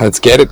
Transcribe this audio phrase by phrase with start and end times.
[0.00, 0.50] Let's get it.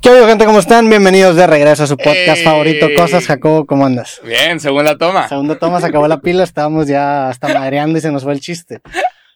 [0.00, 0.44] ¿Qué oye, gente?
[0.46, 0.88] ¿Cómo están?
[0.88, 2.44] Bienvenidos de regreso a su podcast Ey.
[2.44, 3.26] favorito, Cosas.
[3.26, 4.20] Jacobo, ¿cómo andas?
[4.24, 5.28] Bien, segunda toma.
[5.28, 8.40] Segundo toma, se acabó la pila, estábamos ya hasta madreando y se nos fue el
[8.40, 8.80] chiste.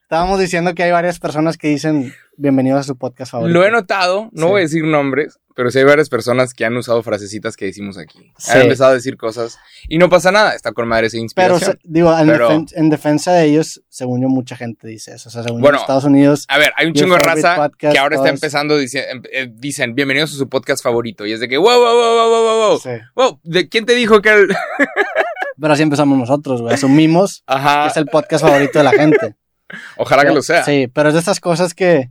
[0.03, 3.58] Estábamos diciendo que hay varias personas que dicen bienvenidos a su podcast favorito.
[3.58, 4.50] Lo he notado, no Sí.
[4.52, 7.98] voy a decir nombres, pero sí hay varias personas que han usado frasecitas que decimos
[7.98, 8.32] aquí.
[8.38, 8.52] Sí.
[8.52, 9.59] Han empezado a decir cosas
[9.90, 11.72] y no pasa nada, está con madre esa Pero, inspiración.
[11.72, 15.28] se- digo, en, Pero- defen- en defensa de ellos, según yo, mucha gente dice eso.
[15.28, 17.92] O sea, según Bueno, en Estados Unidos, A ver, hay un chingo de raza podcast,
[17.92, 21.27] que ahora está empezando, dice- em- eh, dicen, bienvenidos a su podcast favorito.
[21.27, 22.79] Y es de que, wow, wow, wow, wow, wow, wow.
[22.80, 22.90] sí.
[23.15, 24.48] Wow, ¿de quién te dijo que el...
[25.60, 26.73] pero así empezamos nosotros, güey.
[26.74, 29.37] Asumimos que Ajá, es el podcast favorito de la gente.
[29.98, 30.65] ojalá que lo sea.
[30.65, 32.10] Sí, pero es de esas cosas que.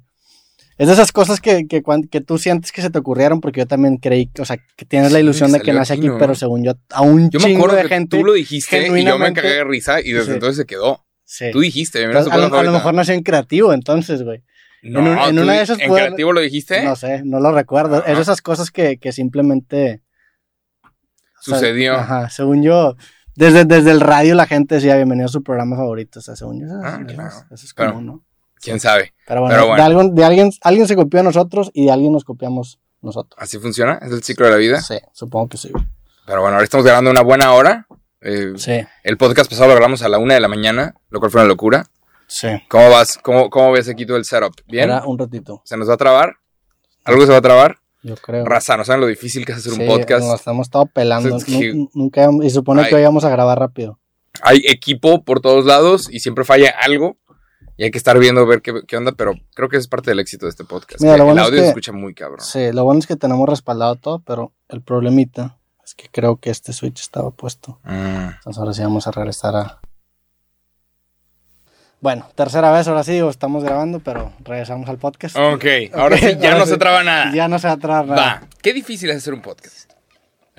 [0.80, 3.68] Es de esas cosas que, que, que tú sientes que se te ocurrieron, porque yo
[3.68, 6.18] también creí, o sea, que tienes la ilusión de que nace aquí, aquí, ¿no?
[6.18, 8.18] pero según yo, a un Yo me chingo acuerdo de que gente.
[8.18, 10.32] tú lo dijiste y yo me cagué de risa y desde Sí.
[10.32, 11.06] entonces se quedó.
[11.26, 11.52] Sí.
[11.52, 14.42] Tú dijiste, Entonces, a lo, a lo mejor nació en creativo, entonces, güey.
[14.82, 16.82] No, en un- en una de esas ¿En puede- creativo lo dijiste?
[16.84, 17.98] No sé, no lo recuerdo.
[17.98, 18.10] Ajá.
[18.12, 20.02] Es de esas cosas que, que simplemente.
[20.84, 21.96] o sea, Sucedió.
[21.96, 22.96] Ajá, según yo.
[23.36, 26.20] Desde, desde el radio la gente decía bienvenido a su programa favorito.
[26.20, 27.36] O sea, según yo, eso, Ah, eso- claro.
[27.52, 28.26] eso es común, ¿no?
[28.62, 29.14] ¿Quién sabe?
[29.28, 30.10] Pero bueno, pero bueno.
[30.14, 33.36] De, alguien, alguien se copió a nosotros y de alguien nos copiamos nosotros.
[33.42, 34.00] ¿Así funciona?
[34.02, 34.82] ¿Es el ciclo de la vida?
[34.82, 35.72] Sí, supongo que sí.
[36.26, 37.88] Pero bueno, ahora estamos grabando una buena hora.
[38.22, 41.32] Eh, Sí, El podcast pasado lo grabamos a la una de la mañana, lo cual
[41.32, 41.88] fue una locura.
[42.28, 42.50] sí.
[42.68, 43.18] ¿Cómo vas?
[43.18, 44.54] ¿Cómo, cómo ves aquí todo el setup?
[44.68, 44.86] ¿Bien?
[44.86, 46.36] Era un ratito, ¿Se nos va a trabar?
[47.06, 47.78] ¿Algo se va a trabar?
[48.02, 48.46] yo creo.
[48.46, 50.26] Raza, ¿no saben lo difícil que es hacer Sí, un podcast?
[50.26, 51.36] Nos estamos todo pelando.
[51.38, 52.90] Es que- Nu- Nunca, y supone Ay.
[52.90, 54.00] que hoy vamos a grabar rápido.
[54.42, 57.18] Hay equipo por todos lados y siempre falla algo.
[57.80, 60.20] Y hay que estar viendo, ver qué, qué onda, pero creo que es parte del
[60.20, 61.02] éxito de este podcast.
[61.02, 62.42] Mira, el es audio se escucha muy cabrón.
[62.42, 66.50] Sí, lo bueno es que tenemos respaldado todo, pero el problemita es que creo que
[66.50, 67.80] este switch estaba puesto.
[67.86, 68.32] Mm.
[68.36, 69.80] Entonces ahora sí vamos a regresar a...
[72.02, 75.38] Bueno, tercera vez, ahora sí, digo, estamos grabando, pero regresamos al podcast.
[75.38, 76.72] Ok, ahora sí, ya ahora no sí.
[76.72, 77.34] se traba nada.
[77.34, 78.42] Ya no se va a traer nada.
[78.42, 79.94] Va, qué difícil es hacer un podcast.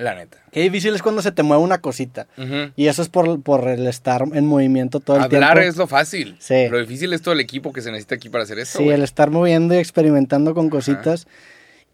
[0.01, 0.39] La neta.
[0.51, 2.27] Qué difícil es cuando se te mueve una cosita.
[2.39, 2.73] Ujú.
[2.75, 5.69] Y eso es por, por el estar en movimiento todo el Hablar tiempo.
[5.71, 6.37] es lo fácil.
[6.41, 6.69] Sí.
[6.71, 8.79] Lo difícil es todo el equipo que se necesita aquí para hacer esto.
[8.79, 8.97] Sí, güey.
[8.97, 11.27] el estar moviendo y experimentando con cositas.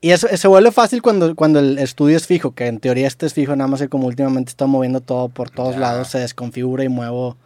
[0.01, 3.27] Y eso se vuelve fácil cuando, cuando el estudio es fijo, que en teoría este
[3.27, 5.81] es fijo, nada más que como últimamente está moviendo todo por todos Ya.
[5.81, 7.37] lados, se desconfigura y muevo.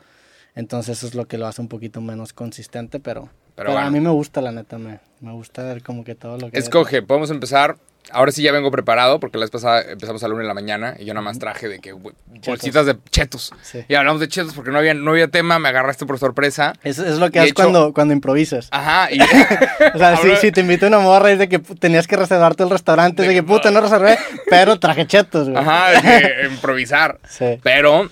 [0.55, 3.87] Entonces eso es lo que lo hace un poquito menos consistente, pero, pero, bueno.
[3.87, 6.59] a mí me gusta, la neta, me, me gusta ver como que todo lo que...
[6.59, 7.77] Escoge, podemos empezar.
[8.13, 10.55] Ahora sí ya vengo preparado porque la vez pasada empezamos a la una de la
[10.55, 13.53] mañana y yo nada más traje de que bolsitas de chetos.
[13.63, 13.85] Sí.
[13.89, 16.73] Y hablamos de chetos porque no había, no había tema, me agarraste por sorpresa.
[16.83, 18.69] Eso es lo que haces hecho- cuando, cuando improvisas.
[18.73, 19.21] Ajá, y
[19.95, 22.65] O sea, si, si te invito a una morra es de que tenías que reservarte
[22.65, 24.19] el restaurante, De de, que que puta, no reservé,
[24.49, 25.63] pero traje chetos, güey.
[25.63, 27.21] Ajá, de que improvisar.
[27.29, 27.61] Sí.
[27.63, 28.11] Pero,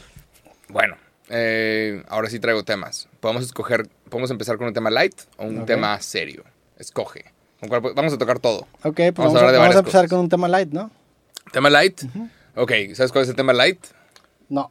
[0.69, 0.97] bueno,
[1.29, 3.09] eh, ahora sí traigo temas.
[3.19, 6.45] Podemos escoger, podemos empezar con un tema light o un tema serio.
[6.79, 7.25] Escoge.
[7.61, 8.61] ¿Con cuál- Vamos a tocar todo.
[8.83, 10.11] Ok, pues Vamos a vamos, a, hablar de vamos a varias empezar cosas.
[10.11, 10.91] con un tema light, ¿no?
[11.53, 12.03] ¿Tema light?
[12.55, 13.79] Ok, ¿sabes cuál es el tema light?
[14.49, 14.71] No.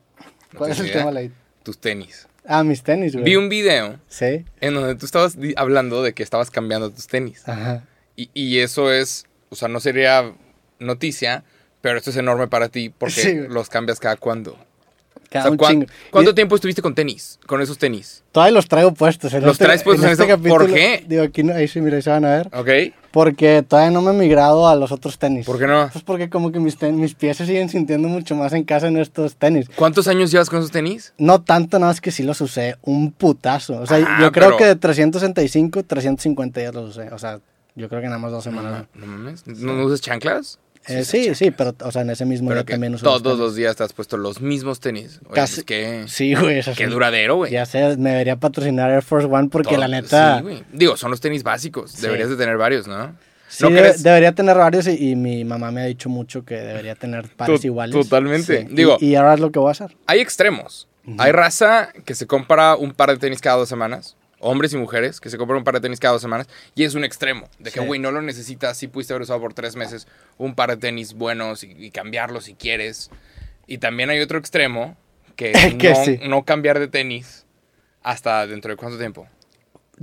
[0.57, 0.99] ¿Cuál es el idea.
[0.99, 1.31] tema light?
[1.63, 2.27] Tus tenis.
[2.45, 3.25] Ah, mis tenis, güey.
[3.25, 4.45] Vi un video Sí.
[4.61, 7.47] en donde tú estabas hablando de que estabas cambiando tus tenis.
[7.47, 7.83] Ajá.
[8.15, 10.33] Y, y eso es, o sea, no sería
[10.79, 11.43] noticia,
[11.81, 14.57] pero esto es enorme para ti porque Sí, los cambias cada cuándo.
[15.17, 15.87] O sea, ¿cuán-.
[16.11, 17.39] ¿Cuánto tiempo estuviste con tenis?
[17.45, 18.23] Con esos tenis.
[18.31, 19.33] Todavía los traigo puestos.
[19.33, 20.37] En ¿Los este- traes puestos en este esto?
[20.43, 21.03] ¿Por capítulo- qué?
[21.07, 22.49] Digo, aquí no, ahí sí, mira, ahí se van a ver.
[22.53, 22.93] ¿Ok?
[23.11, 25.45] Porque todavía no me he migrado a los otros tenis.
[25.45, 25.89] ¿Por qué no?
[25.91, 28.87] Pues porque como que mis, ten- mis pies se siguen sintiendo mucho más en casa
[28.87, 29.67] en estos tenis.
[29.75, 31.13] ¿Cuántos años llevas con esos tenis?
[31.17, 33.79] No tanto, nada más que sí los usé un putazo.
[33.81, 37.11] O sea, Ah, yo creo pero- que de 365, 350 días los usé.
[37.11, 37.39] O sea,
[37.75, 38.85] yo creo que nada más dos No, semanas.
[38.93, 39.47] no mames.
[39.47, 40.59] ¿No, no usas chanclas?
[40.87, 43.21] Eh, sí, sí, pero, o sea, en ese mismo Pero día que también usé todos
[43.23, 43.37] tenis.
[43.39, 45.19] los días te has puesto los mismos tenis.
[45.25, 46.89] Oye, Casi- pues qué, Sí, güey, eso qué sí.
[46.91, 47.51] duradero, güey.
[47.51, 50.37] Ya sé, me debería patrocinar Air Force One porque Todo- la neta...
[50.37, 50.63] sí, güey.
[50.71, 51.91] Digo, son los tenis básicos.
[51.91, 52.01] Sí.
[52.01, 53.15] Deberías de tener varios, ¿no?
[53.49, 56.55] Sí, ¿No debe- debería tener varios y, y mi mamá me ha dicho mucho que
[56.55, 57.95] debería tener pares To- iguales.
[57.95, 58.61] totalmente.
[58.67, 59.95] Sí, Digo- y, y ahora es lo que voy a hacer.
[60.05, 60.87] Hay extremos.
[61.17, 64.17] Hay raza que se compra un par de tenis cada dos semanas.
[64.47, 66.47] Hombres y mujeres que se compran un par de tenis cada dos semanas.
[66.75, 67.47] Y es un extremo.
[67.59, 67.85] De que, Sí.
[67.85, 68.77] güey, no lo necesitas.
[68.77, 70.07] Sí pudiste haber usado por tres meses
[70.37, 73.09] un par de tenis buenos y, y cambiarlos si quieres.
[73.67, 74.95] Y también hay otro extremo
[75.35, 76.19] que, Que no, sí.
[76.27, 77.45] no cambiar de tenis
[78.03, 79.27] hasta dentro de cuánto tiempo.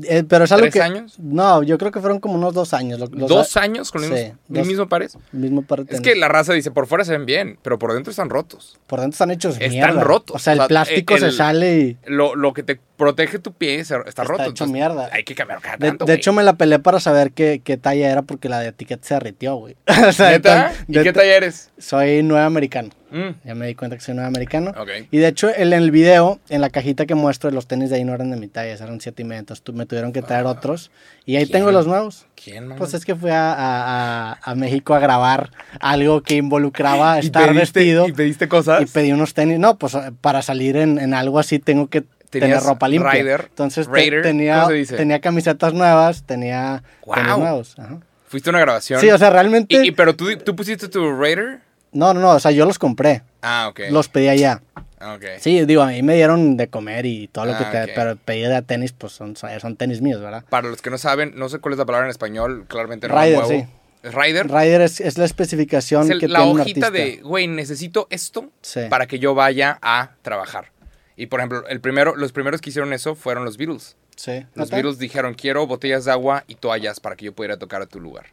[0.03, 0.83] Eh, pero es algo ¿Tres que...
[0.83, 1.21] años?
[1.21, 2.99] No, yo creo que fueron como unos dos años.
[2.99, 5.17] los- ¿Dos años con los Sí, mismos, dos- mismos pares?
[5.31, 6.03] Mismo par de Es tenis.
[6.03, 8.77] que la raza dice, por fuera se ven bien, pero por dentro están rotos.
[8.89, 10.03] Por dentro están hechos están mierda.
[10.03, 10.35] rotos.
[10.35, 11.97] O sea, el O sea, plástico el- se sale y...
[12.07, 14.43] Lo, lo que te protege tu pie, se- está, roto.
[14.43, 15.09] hecho entonces mierda.
[15.13, 17.77] Hay que cambiar cada De, tanto, de hecho, me la peleé para saber qué, qué
[17.77, 19.77] talla era porque la de etiqueta se derritió, güey.
[20.09, 20.73] o sea, ¿Neta?
[20.73, 21.71] tan- ¿Y de qué talla eres?
[21.79, 22.91] Soy nueve americano.
[23.11, 24.71] Mm, Ya me di cuenta que soy nueve americano.
[24.77, 24.89] ok.
[25.13, 27.97] Y de hecho, el- en el video, en la cajita que muestro, los tenis de
[27.97, 29.41] ahí no eran de mi talla, eran siete y medio.
[29.41, 30.91] Entonces me tuvieron que traer otros.
[31.27, 31.59] Y ahí ¿quién?
[31.61, 32.27] tengo los nuevos.
[32.43, 32.79] ¿Quién, man?
[32.79, 35.51] Pues es que fui a, a- a- México a grabar
[35.81, 38.09] algo que involucraba ¿Y estar pediste- vestido.
[38.09, 38.83] ¿Y pediste cosas?
[38.83, 39.59] Y pedí unos tenis.
[39.61, 42.05] No, pues para salir en, en algo así tengo que
[42.41, 43.11] ¿Tenías ropa limpia.
[43.13, 43.47] Rider?
[43.49, 44.23] Entonces te- Raider?
[44.23, 44.97] tenía, ¿Cómo se dice?
[44.97, 46.83] tenía camisetas nuevas, tenía
[47.15, 47.79] tenis nuevos.
[47.79, 47.99] Ajá.
[48.29, 49.01] ¿Fuiste a una grabación?
[49.01, 49.75] Sí, o sea, realmente...
[49.77, 51.61] ¿Y, y- pero tú, tú pusiste tu Raider?
[51.93, 53.23] No, no, no, o sea, yo los compré.
[53.43, 53.81] Ah, ok.
[53.91, 54.61] Los pedí allá.
[54.99, 55.25] Ah, ok.
[55.39, 57.83] Sí, digo, a mí me dieron de comer y todo lo que Ah, te...
[57.85, 57.91] ok.
[57.95, 60.45] Pero pedí de tenis, pues son, son tenis míos, ¿verdad?
[60.49, 63.21] Para los que no saben, no sé cuál es la palabra en español, claramente no
[63.21, 63.65] Rider, sí.
[64.03, 64.51] ¿Es Rider?
[64.51, 67.05] Rider es, es la especificación Es el- que la tiene un hojita artista.
[67.05, 68.81] de, güey, necesito esto Sí.
[68.91, 70.73] para que yo vaya a trabajar.
[71.17, 73.97] Y por ejemplo, el primero, los primeros que hicieron eso fueron los Beatles.
[74.17, 74.47] Sí.
[74.55, 74.71] Los.
[74.71, 78.01] Beatles dijeron, quiero botellas de agua y toallas para que yo pudiera tocar a tu
[78.01, 78.27] lugar.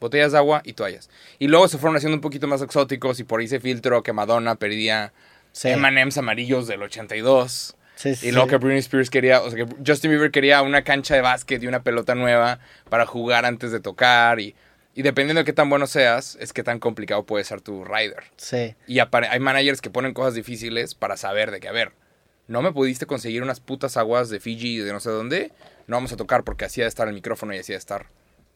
[0.00, 1.08] Botellas de agua y toallas.
[1.38, 4.12] Y luego se fueron haciendo un poquito más exóticos y por ahí se filtró que
[4.12, 5.12] Madonna pedía
[5.52, 5.68] Sí.
[5.70, 7.76] M&M's amarillos del 82.
[7.94, 10.84] Sí, sí, Y luego que Britney Spears quería, o sea, que Justin Bieber quería una
[10.84, 12.58] cancha de básquet y una pelota nueva
[12.90, 14.38] para jugar antes de tocar.
[14.38, 14.54] Y,
[14.94, 18.24] y dependiendo de qué tan bueno seas, es qué tan complicado puede ser tu rider.
[18.36, 18.74] Sí.
[18.86, 21.92] Y hay managers que ponen cosas difíciles para saber de que, a ver,
[22.48, 25.52] no me pudiste conseguir unas putas aguas de Fiji y de no sé dónde,
[25.86, 27.80] no vamos a tocar porque así ha de estar el micrófono y así ha de
[27.80, 28.06] estar,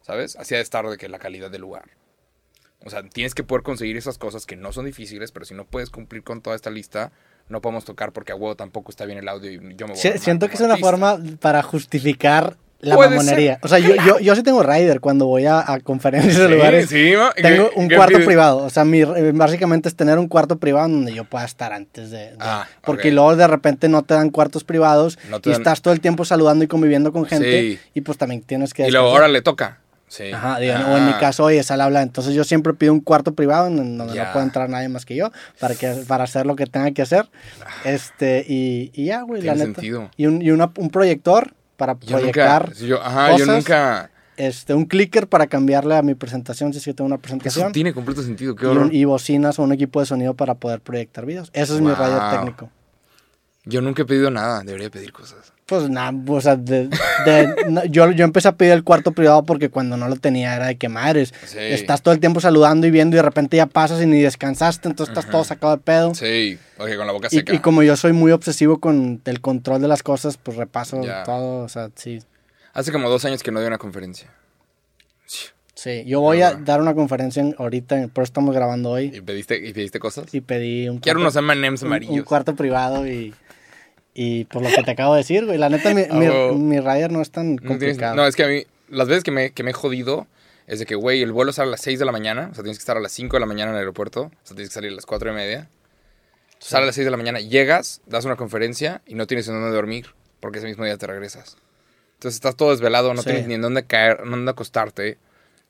[0.03, 0.37] ¿sabes?
[0.37, 1.91] Así ha de estar de que la calidad del lugar.
[2.85, 5.67] O sea, tienes que poder conseguir esas cosas que no son difíciles, pero si no
[5.67, 7.13] puedes cumplir con toda esta lista,
[7.49, 10.01] no podemos tocar porque a huevo tampoco está bien el audio y yo me voy
[10.01, 13.55] a siento que es una forma para justificar la mamonería.
[13.55, 13.61] ser.
[13.65, 16.53] O sea, yo, yo, yo sí tengo rider cuando voy a, a conferencias de Sí,
[16.55, 16.89] lugares.
[16.89, 17.13] sí,
[17.43, 18.59] Tengo ¿qué- un cuarto privado.
[18.59, 22.11] O sea, mi, eh, básicamente es tener un cuarto privado donde yo pueda estar antes
[22.11, 22.19] de.
[22.31, 25.83] de- Ah, porque luego de repente no te dan cuartos privados No y dan- estás
[25.83, 27.61] todo el tiempo saludando y conviviendo con gente.
[27.61, 27.79] Sí.
[27.95, 28.87] Y pues también tienes que.
[28.89, 29.79] Y luego, ahora le toca.
[30.09, 30.33] Sí.
[30.33, 31.19] Ajá, digo, o en mi Ah.
[31.21, 32.03] caso, oye, sal habla.
[32.03, 35.15] Entonces yo siempre pido un cuarto privado en donde no puede entrar nadie más que
[35.15, 35.31] yo
[35.61, 37.27] para, que, para hacer lo que tenga que hacer.
[37.85, 39.81] Este, y, y ya, güey, la Tiene neta.
[39.81, 40.11] sentido.
[40.17, 42.69] Y, un, y una- un proyector para Yo proyectar.
[42.69, 43.57] nunca, yo, ajá, yo cosas.
[43.57, 44.11] nunca...
[44.37, 47.73] Este, un clicker para cambiarle a mi presentación si es que tengo una Eso presentación.
[47.73, 48.85] tiene completo sentido, qué Y, horror.
[48.87, 51.51] un- y bocinas o un equipo de sonido para poder proyectar videos.
[51.55, 52.71] Ese es mi radio técnico.
[53.65, 55.53] Yo nunca he pedido nada, debería pedir cosas.
[55.71, 56.89] Pues nada, o sea, de-
[57.25, 60.57] de- no, yo, yo empecé a pedir el cuarto privado porque cuando no lo tenía
[60.57, 61.33] era de que madres.
[61.47, 61.59] Sí.
[61.59, 64.89] Estás todo el tiempo saludando y viendo y de repente ya pasas y ni descansaste,
[64.89, 66.13] entonces estás todo sacado de pedo.
[66.15, 67.55] Sí, ok, con la boca seca.
[67.55, 71.23] y como yo soy muy obsesivo con el control de las cosas, pues repaso Ya.
[71.23, 72.19] todo, o sea, sí.
[72.75, 74.29] Hace como dos años que no doy una conferencia.
[75.75, 79.21] Sí, yo voy a dar una conferencia en- ahorita, por eso estamos grabando hoy, ¿Y
[79.23, 80.27] pediste, y pediste cosas?
[80.35, 82.25] y pedí un Quiero unos M&M's un- un, amarillos.
[82.27, 83.33] cuarto privado y,
[84.23, 86.55] y por lo que te acabo de decir, güey, la neta mi, mi, huevo.
[86.59, 88.15] mi rider no es tan complicado.
[88.15, 90.27] no, es que a mí, las veces que me, que me he jodido,
[90.67, 92.63] es de que, güey, el vuelo sale a las 6 de la mañana, o sea,
[92.63, 94.69] tienes que estar a las 5 de la mañana en el aeropuerto, o sea, tienes
[94.69, 95.69] que salir a las 4 y media.
[96.59, 99.55] Sale a las 6 de la mañana, llegas, das una conferencia y no tienes en
[99.55, 100.09] dónde dormir,
[100.41, 101.57] porque ese mismo día te regresas.
[102.17, 103.31] Entonces estás todo desvelado, no Sí.
[103.31, 105.17] tienes ni en dónde caer, no dónde acostarte.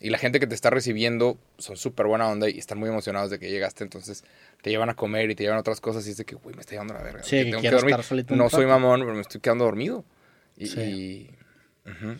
[0.01, 3.31] Y la gente que te está recibiendo son súper buena onda y están muy emocionados
[3.31, 3.85] de que llegaste.
[3.85, 4.25] Entonces
[4.63, 6.55] te llevan a comer y te llevan a otras cosas y es de que, güey,
[6.55, 7.23] me está llevando la verga.
[7.23, 7.97] Sí, que tengo dormir.
[8.31, 10.05] No soy mamón, pero me estoy quedando dormido.
[10.57, 10.81] Y, Sí.
[10.81, 11.31] y-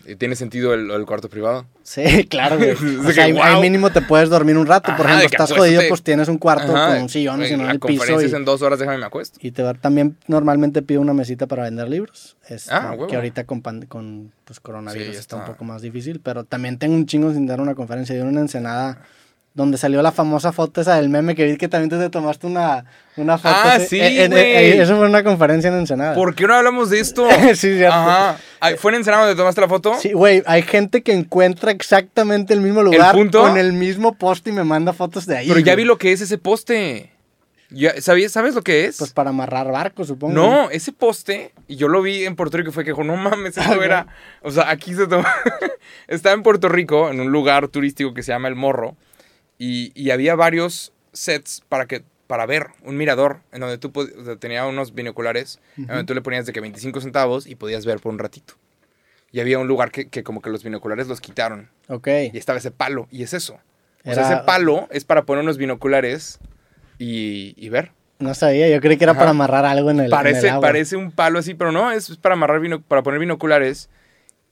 [0.07, 1.65] y tiene sentido el, el cuarto privado.
[1.83, 2.71] Sí, claro, güey.
[3.07, 3.61] O sea, wow.
[3.61, 4.95] mínimo te puedes dormir un rato.
[4.95, 5.75] Por Ajá, ejemplo, estás acuéstate.
[5.77, 8.21] jodido, pues tienes un cuarto Ajá, con un sillón, en el piso.
[8.21, 9.39] Y, en dos horas, déjame me acuesto.
[9.41, 12.37] y te va- también normalmente pido una mesita para vender libros.
[12.47, 16.19] Este, Ah, que ahorita con, pan- con pues, coronavirus Sí, está un poco más difícil.
[16.23, 18.15] Pero también tengo un chingo sin dar una conferencia.
[18.15, 19.01] Di una en Ensenada
[19.53, 22.47] donde salió la famosa foto esa del meme que vi que también tú te tomaste
[22.47, 22.85] una,
[23.17, 23.53] una foto.
[23.53, 23.87] Ah, así.
[23.87, 26.15] sí, Eh, eh, eh, eso fue una conferencia en Ensenada.
[26.15, 27.27] ¿Por qué no hablamos de esto?
[27.49, 27.95] sí, cierto.
[27.95, 28.37] Ajá.
[28.77, 29.95] ¿Fue en Ensenada donde tomaste la foto?
[29.99, 33.41] Sí, güey, hay gente que encuentra exactamente el mismo lugar punto?
[33.41, 35.47] con el mismo post y me manda fotos de ahí.
[35.47, 35.83] Pero ya güey.
[35.83, 37.11] vi lo que es ese poste.
[37.73, 38.97] Ya, ¿sabías, ¿Sabes lo que es?
[38.97, 40.33] Pues para amarrar barcos, supongo.
[40.33, 43.57] no, ese poste, y yo lo vi en Puerto Rico, fue que dijo, no mames,
[43.57, 44.07] esto era...
[44.41, 45.33] O sea, aquí se toma...
[46.09, 48.97] Estaba en Puerto Rico, en un lugar turístico que se llama El Morro,
[49.63, 54.23] y, y había varios sets para que para ver un mirador en donde tú o
[54.23, 57.85] sea, tenía unos binoculares en donde tú le ponías de que 25 centavos y podías
[57.85, 58.53] ver por un ratito.
[59.33, 61.69] Y había un lugar que, que como que los binoculares los quitaron.
[61.89, 62.07] Ok.
[62.33, 63.59] Y estaba ese palo, y es eso.
[64.05, 66.39] O sea, ese palo es para poner unos binoculares
[66.97, 67.91] y, y ver.
[68.19, 69.19] No sabía, yo creí que era Ajá.
[69.19, 70.61] para amarrar algo en el, en Parece, el agua.
[70.67, 73.89] parece un palo así, pero no, es para amarrar bino- para poner binoculares.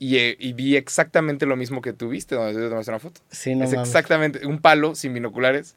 [0.02, 3.20] Y, eh, y vi exactamente lo mismo que tú viste donde te tomaste una foto.
[3.30, 3.86] Sí, no es mames.
[3.88, 5.76] exactamente un palo sin binoculares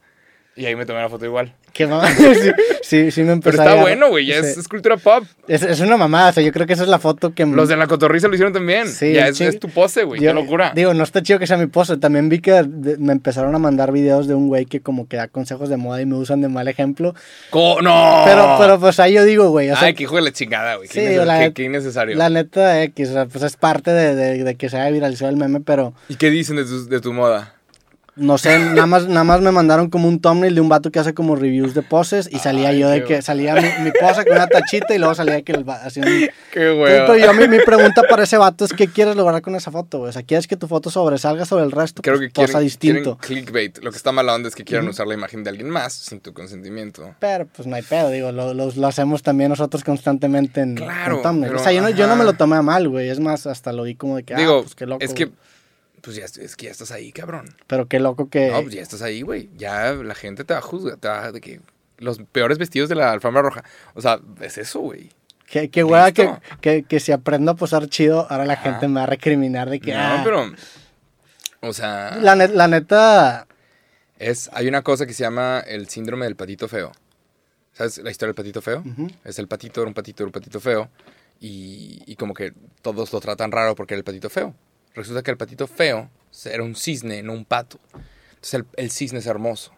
[0.55, 1.51] Y ahí me tomé la foto igual.
[1.73, 2.13] Qué mamada.
[2.13, 2.51] sí,
[2.83, 4.27] sí, sí me empezó Pero está bueno, güey.
[4.27, 4.59] Ya es, sí.
[4.59, 5.23] es cultura pop.
[5.47, 7.47] Es, es una mamada, o sea, yo creo que esa es la foto que...
[7.47, 8.87] Los de la cotorriza lo hicieron también.
[8.87, 10.21] Sí, ya es, tu pose, güey.
[10.21, 10.71] Qué locura.
[10.75, 11.97] Digo, no está chido que sea mi pose.
[11.97, 12.63] También vi que
[12.99, 15.99] me empezaron a mandar videos de un güey que como que da consejos de moda
[15.99, 17.15] y me usan de mal ejemplo.
[17.49, 18.21] Co- ¡No!
[18.25, 20.75] Pero, pero pues ahí yo digo, güey, o sea, Ay, qué hijo de la chingada,
[20.75, 20.87] güey.
[20.89, 22.15] Qué, Sí, innece- la- qué- qué innecesario.
[22.15, 25.37] la neta X, sea, pues es parte de, de- de que se haya viralizado el
[25.37, 27.52] meme, pero ¿Y qué dicen de tu, de tu moda?
[28.15, 30.99] No sé, nada más, nada más me mandaron como un thumbnail de un vato que
[30.99, 34.23] hace como reviews de poses y salía Ay, yo de que salía mi, mi pose
[34.25, 36.29] con una tachita y luego salía que el hacía un...
[36.51, 36.91] Qué güey.
[36.91, 39.97] Pero yo, mi, mi pregunta para ese vato es, ¿qué quieres lograr con esa foto,
[39.99, 40.09] güey?
[40.09, 42.01] O sea, ¿quieres que tu foto sobresalga sobre el resto?
[42.03, 43.17] Creo Pues, que quieren, distinto.
[43.17, 43.79] quieren clickbait.
[43.83, 46.19] Lo que está mala onda es que quieran usar la imagen de alguien más sin
[46.19, 47.15] tu consentimiento.
[47.19, 51.21] Pero pues no hay pedo, digo, lo, lo- lo hacemos también nosotros constantemente en, Claro,
[51.27, 53.09] en pero, o sea, yo no, yo no me lo tomé a mal, güey.
[53.09, 55.03] Es más, hasta lo vi como de que, Digo, ah, pues qué loco.
[55.03, 55.25] es que...
[55.25, 55.37] güey.
[56.03, 57.55] Pues ya, es que ya estás ahí, cabrón.
[57.65, 58.51] Pero qué loco que...
[58.51, 59.49] No, pues ya estás ahí, güey.
[59.55, 60.97] Ya la gente te va a juzgar.
[60.97, 61.61] Te va a- de que
[61.97, 63.63] los peores vestidos de la alfombra roja.
[63.93, 65.09] O sea, es eso, güey.
[65.47, 68.63] Qué, qué que, que, que si aprendo a posar chido, ahora la Ajá.
[68.63, 69.93] gente me va a recriminar de que...
[69.93, 70.21] No, ah.
[70.25, 70.51] pero...
[71.61, 72.17] O sea...
[72.21, 73.47] La, net- la neta...
[74.19, 76.91] Es, hay una cosa que se llama el síndrome del patito feo.
[77.71, 78.83] ¿Sabes la historia del patito feo?
[79.23, 80.89] Es el patito, era un patito, era un patito feo.
[81.39, 84.53] Y, y como que todos lo tratan raro porque era el patito feo.
[84.93, 86.09] Resulta que el patito feo
[86.45, 87.79] era un cisne, no un pato.
[88.29, 89.71] Entonces el, el cisne es hermoso.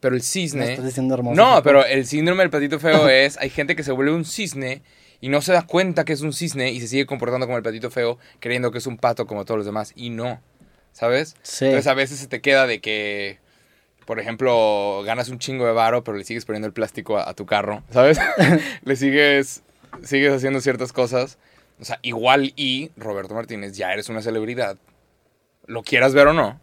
[0.00, 0.70] Pero el Me cisne...
[0.70, 1.34] estás diciendo hermoso.
[1.34, 4.82] No, pero el síndrome del patito feo es, hay gente que se vuelve un cisne
[5.20, 7.62] y no se da cuenta que es un cisne y se sigue comportando como el
[7.62, 10.40] patito feo, creyendo que es un pato como todos los demás y no,
[10.92, 11.34] ¿sabes?
[11.42, 11.64] Sí.
[11.64, 13.38] Entonces a veces se te queda de que,
[14.06, 17.34] por ejemplo, ganas un chingo de varo, pero le sigues poniendo el plástico a, a
[17.34, 18.18] tu carro, ¿sabes?
[18.84, 19.62] le sigues,
[20.04, 21.38] sigues haciendo ciertas cosas.
[21.80, 24.76] O sea, igual y Roberto Martínez, ya eres una celebridad,
[25.66, 26.60] lo quieras ver o no,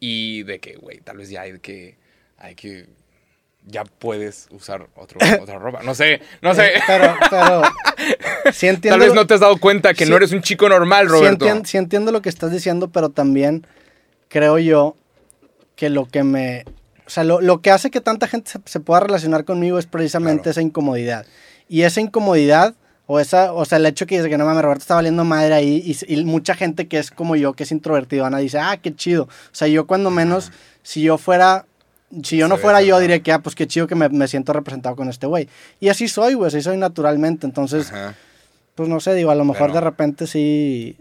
[0.00, 1.96] y de que, güey, tal vez ya hay que,
[2.38, 2.86] hay que,
[3.66, 5.82] ya puedes usar otro, otra ropa.
[5.82, 6.76] No sé, no sé.
[6.76, 7.62] Eh, Pero, pero...
[8.52, 8.98] sí entiendo...
[8.98, 10.10] Tal vez no te has dado cuenta que Sí.
[10.10, 11.46] no eres un chico normal, sí Roberto.
[11.64, 13.66] sí entiendo lo que estás diciendo, pero también
[14.28, 14.96] creo yo
[15.76, 16.64] que lo que me...
[17.06, 19.86] O sea, lo, lo que hace que tanta gente se, se pueda relacionar conmigo es
[19.86, 20.50] precisamente Claro.
[20.52, 21.26] esa incomodidad.
[21.68, 22.74] Y esa incomodidad,
[23.06, 25.54] o esa o sea, el hecho que dice que no mames, Roberto está valiendo madre
[25.54, 28.78] ahí, y, y mucha gente que es como yo, que es introvertido, Ana, dice, ah,
[28.80, 29.24] qué chido.
[29.24, 31.66] O sea, yo cuando menos, si yo fuera...
[32.22, 34.52] Si yo no fuera yo, diría que, ah, pues qué chido que me, me siento
[34.52, 35.48] representado con este güey.
[35.80, 37.44] Y así soy, güey, así soy naturalmente.
[37.44, 38.14] Entonces, Ajá.
[38.76, 40.96] pues no sé, digo, a lo mejor Pero- de repente sí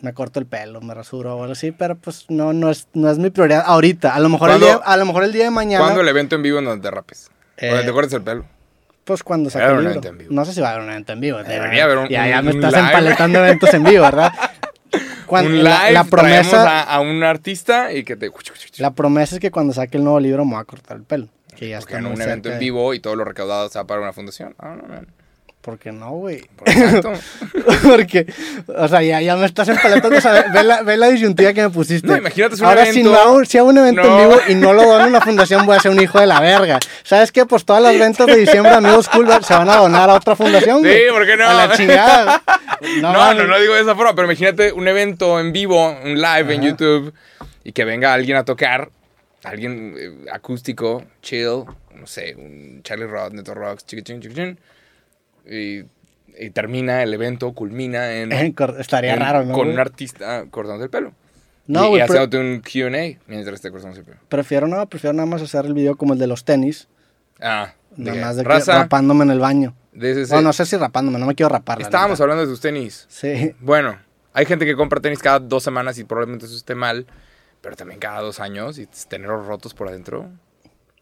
[0.00, 3.08] me corto el pelo, me rasuro o algo así, pero pues no, no es, no
[3.08, 4.14] es mi prioridad ahorita.
[4.16, 6.08] A lo mejor, el ¿Cuándo- día, a lo mejor el día de mañana, ¿Cuándo el
[6.08, 7.30] evento en vivo en donde te rapes?
[7.56, 8.44] Eh, Donde te cortes el pelo.
[9.08, 10.00] Pues cuando saque el libro.
[10.30, 11.42] No sé si va a haber un evento en vivo.
[11.42, 12.86] Debería haber un- ya, un- ya me un estás live.
[12.86, 14.32] empaletando eventos en vivo, ¿verdad?
[15.26, 18.30] Cuando, un live, la, la promesa, a, a un artista y que te...
[18.78, 21.28] la promesa es que cuando saque el nuevo libro me voy a cortar el pelo.
[21.56, 23.68] Que ya Porque está en un evento cerca en de- vivo y todo lo recaudado
[23.68, 24.54] se va para una fundación.
[24.58, 25.00] Ah, no,
[25.68, 25.76] man.
[25.76, 26.42] ¿Por qué no, güey?
[27.82, 28.26] Porque,
[28.66, 30.16] o sea, ya, ya me estás empaletando.
[30.16, 32.06] O sea, ve, la, ve la disyuntiva que me pusiste.
[32.06, 34.18] No, imagínate un Ahora, evento- si, no hago, si hago un evento No.
[34.20, 36.26] en vivo y no lo dono en una fundación, voy a ser un hijo de
[36.26, 36.78] la verga.
[37.02, 37.44] ¿Sabes qué?
[37.46, 40.82] Pues todas las ventas de diciembre, amigos cool, se van a donar a otra fundación.
[40.82, 40.90] Sí.
[41.10, 41.48] ¿por qué no?
[41.48, 42.42] A la chingada.
[43.00, 46.54] No, no, no, digo de esa forma, pero imagínate un evento en vivo, un live
[46.54, 46.68] en Ajá.
[46.68, 47.12] YouTube
[47.64, 48.90] y que venga alguien a tocar,
[49.42, 54.60] alguien eh, acústico, chill, no sé, un Charlie Rod, Neto Rocks, chiquichín, chiquichín,
[55.48, 55.84] y,
[56.38, 58.32] y termina el evento, culmina en...
[58.78, 59.52] Estaría en- raro, ¿no?
[59.54, 59.74] Con güey?
[59.74, 61.12] un artista cortándote el pelo.
[61.66, 64.18] No, y, güey, y haciéndote un Q&A mientras esté cortándose el pelo.
[64.28, 66.88] Prefiero no, prefiero nada más hacer el video como el de los tenis.
[67.40, 69.74] Ah, Nada que, más de que raza, rapándome en el baño.
[69.92, 71.80] No, no sé si rapándome, no me quiero rapar.
[71.80, 73.06] Estábamos hablando de tus tenis.
[73.08, 73.54] Sí.
[73.60, 73.98] Bueno,
[74.32, 77.06] hay gente que compra tenis cada dos semanas y probablemente eso esté mal,
[77.60, 80.30] pero también cada dos años y tenerlos rotos por adentro.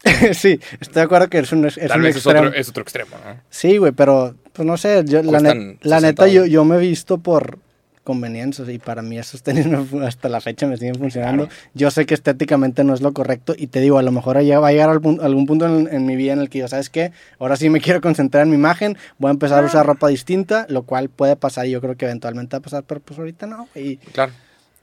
[0.34, 2.46] sí, estoy de acuerdo que es un, es Tal un vez es extremo.
[2.48, 3.40] otro, es otro extremo, ¿no?
[3.50, 6.76] Sí, güey, pero pues no sé, yo, la, net- la 60 neta yo, yo me
[6.76, 7.58] he visto por
[8.04, 11.46] conveniencia y para mí esos tenis fu- hasta la fecha me siguen funcionando.
[11.48, 11.60] Claro.
[11.74, 14.60] Yo sé que estéticamente no es lo correcto y te digo, a lo mejor ya
[14.60, 16.88] va a llegar al algún punto en, en mi vida en el que yo, ¿sabes
[16.88, 17.10] qué?
[17.40, 20.66] Ahora sí me quiero concentrar en mi imagen, voy a empezar a usar ropa distinta,
[20.68, 23.46] lo cual puede pasar y yo creo que eventualmente va a pasar, pero pues ahorita
[23.48, 23.68] no.
[23.74, 24.30] Y, Claro.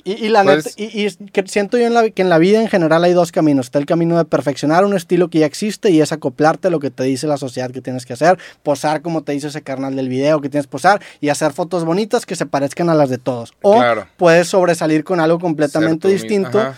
[0.06, 2.38] Y, y la Pues- neta, y, y que siento yo en la, que en la
[2.38, 3.68] vida en general hay dos caminos.
[3.68, 6.80] Está el camino de perfeccionar un estilo que ya existe y es acoplarte a lo
[6.80, 9.96] que te dice la sociedad que tienes que hacer, posar como te dice ese carnal
[9.96, 13.10] del video que tienes que posar y hacer fotos bonitas que se parezcan a las
[13.10, 13.54] de todos.
[13.62, 14.08] O Claro.
[14.18, 16.60] puedes sobresalir con algo completamente distinto.
[16.60, 16.76] Ajá.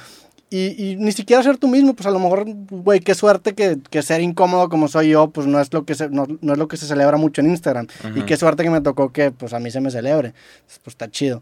[0.52, 3.78] Y, y ni siquiera ser tú mismo, pues a lo mejor, güey, qué suerte que,
[3.90, 6.60] que ser incómodo como soy yo, pues no es lo que se, no, no es
[6.60, 7.88] lo que se celebra mucho en Instagram.
[8.14, 8.26] Y Ujú.
[8.28, 10.34] qué suerte que me tocó que pues a mí se me celebre.
[10.84, 11.42] Pues está chido.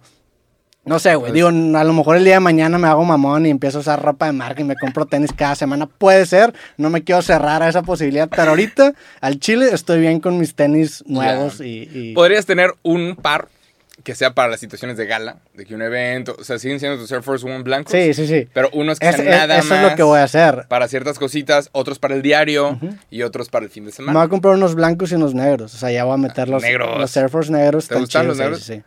[0.86, 1.32] No sé, güey.
[1.32, 3.82] Pues- Digo, a lo mejor el día de mañana me hago mamón y empiezo a
[3.82, 5.86] usar ropa de marca y me compro tenis cada semana.
[5.88, 6.54] Puede ser.
[6.78, 8.28] No me quiero cerrar a esa posibilidad.
[8.30, 13.16] Pero ahorita, al chile, estoy bien con mis tenis nuevos y, y- Podrías tener un
[13.16, 13.48] par
[14.04, 16.98] que sea para las situaciones de gala, de que un evento, o sea, siguen siendo
[16.98, 17.92] tus Air Force One blancos.
[17.94, 18.50] Sí, sí, sí.
[18.54, 20.66] Pero unos que Es- sean es- nada eso más es lo que voy a hacer.
[20.68, 22.78] para ciertas cositas, otros para el diario
[23.10, 24.20] y otros para el fin de Me semana.
[24.20, 25.74] voy a comprar unos blancos y unos negros.
[25.74, 26.98] O sea, ya voy a meter los, negros.
[27.00, 27.88] los Air Force negros.
[27.88, 28.60] ¿Te gustan los negros?
[28.60, 28.84] Sí, sí,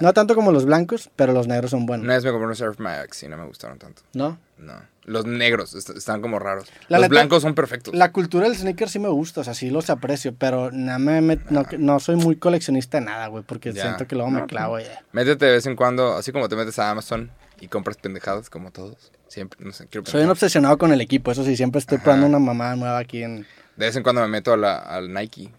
[0.00, 2.04] No tanto como los blancos, pero los negros son buenos.
[2.04, 4.02] Una vez me compré unos Air Max y no me gustaron tanto.
[4.14, 4.38] ¿No?
[4.58, 4.74] No.
[5.04, 6.68] Los negros est- están como raros.
[6.88, 7.92] La los neta, blancos son perfectos.
[7.92, 11.20] La cultura del sneaker sí me gusta, o sea, sí los aprecio, pero no, me,
[11.20, 14.46] me- no, no soy muy coleccionista de nada, güey, porque siento que luego me No,
[14.46, 15.02] clavo ya.
[15.10, 18.70] Métete de vez en cuando, así como te metes a Amazon y compras pendejadas como
[18.70, 19.10] todos.
[19.26, 22.04] Siempre, no sé, quiero Soy un obsesionado con el equipo, eso sí, siempre estoy Ajá.
[22.04, 23.46] probando una mamada nueva aquí en...
[23.76, 25.50] De vez en cuando me meto a la- al Nike.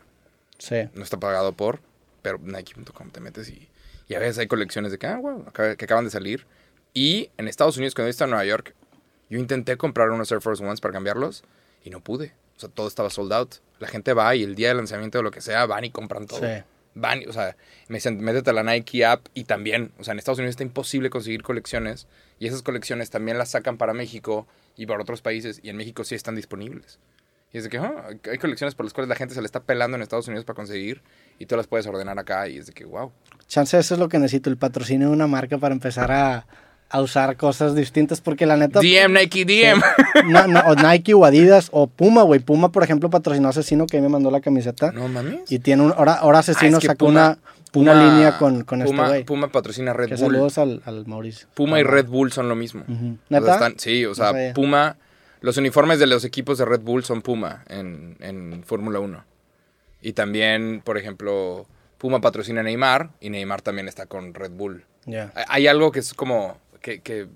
[0.60, 0.76] Sí.
[0.94, 1.80] No está pagado por,
[2.22, 3.68] pero Nike.com te metes y,
[4.08, 6.46] y a veces hay colecciones de que, ah, wow, que acaban de salir.
[6.94, 8.76] Y en Estados Unidos, cuando yo estaba en Nueva York,
[9.30, 11.44] yo intenté comprar unos Air Force Ones para cambiarlos
[11.84, 12.34] y no pude.
[12.56, 13.56] O sea, todo estaba sold out.
[13.80, 16.28] La gente va y el día de lanzamiento de lo que sea, van y compran
[16.28, 16.40] todo.
[16.40, 16.64] Sí.
[16.96, 17.58] Van, y- o sea,
[17.88, 20.64] me dicen, métete a la Nike app y también, o sea, en Estados Unidos está
[20.64, 22.06] imposible conseguir colecciones
[22.38, 24.46] y esas colecciones también las sacan para México
[24.78, 27.00] y para otros países y en México sí están disponibles.
[27.54, 29.60] Y es de que ah, hay colecciones por las cuales la gente se le está
[29.62, 31.02] pelando en Estados Unidos para conseguir
[31.40, 33.12] y tú las puedes ordenar acá y es de que, wow.
[33.48, 36.48] Chance, eso es lo que necesito, el patrocinio de una marca para empezar a,
[36.90, 38.80] a usar cosas distintas, porque la neta...
[38.80, 39.82] DM, Nike, DM.
[40.32, 42.40] No, no, o Nike o Adidas o Puma, güey.
[42.40, 44.92] Puma, por ejemplo, patrocinó a Asesino que ahí me mandó la camiseta.
[44.92, 45.52] No mames.
[45.52, 45.92] Y tiene un...
[45.96, 47.38] Ahora, ahora Asesino Ah, es que sacó Puma-
[47.74, 49.24] una, una Puma- línea con, con este Puma- güey.
[49.26, 50.34] Puma patrocina Red Que Bull.
[50.34, 51.48] saludos al, al Mauricio.
[51.54, 52.84] Puma y Red Bull son lo mismo.
[52.88, 52.94] Ujú.
[52.94, 52.98] O
[53.30, 53.54] sea, ¿Neta?
[53.54, 54.54] están- sí, o sea, No.
[54.56, 54.98] Puma,
[55.44, 59.24] los uniformes de los equipos de Red Bull son Puma en, en Fórmula 1.
[60.02, 64.86] Y también, por ejemplo, Puma patrocina a Neymar y Neymar también está con Red Bull.
[65.06, 67.28] Ya, Hay- algo que es como que,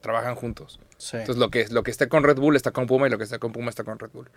[0.00, 0.80] trabajan juntos.
[0.96, 1.18] sí.
[1.18, 3.24] Entonces, lo que, lo que esté con Red Bull está con Puma y lo que
[3.24, 4.30] está con Puma está con Red Bull.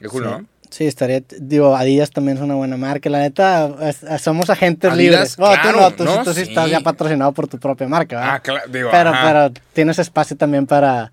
[0.00, 0.28] Qué cool, sí.
[0.30, 0.46] ¿no?
[0.68, 3.08] Sí, estaría, digo, Adidas también es una buena marca.
[3.08, 5.36] La neta, es- es- somos agentes Adidas, libres.
[5.36, 6.48] Bueno, claro, tú no, tú, no, tú sí, sí.
[6.50, 8.34] estás ya patrocinado por tu propia marca, ¿verdad?
[8.34, 9.26] Ah, claro, digo, pero, ajá.
[9.52, 11.12] pero tienes espacio también para,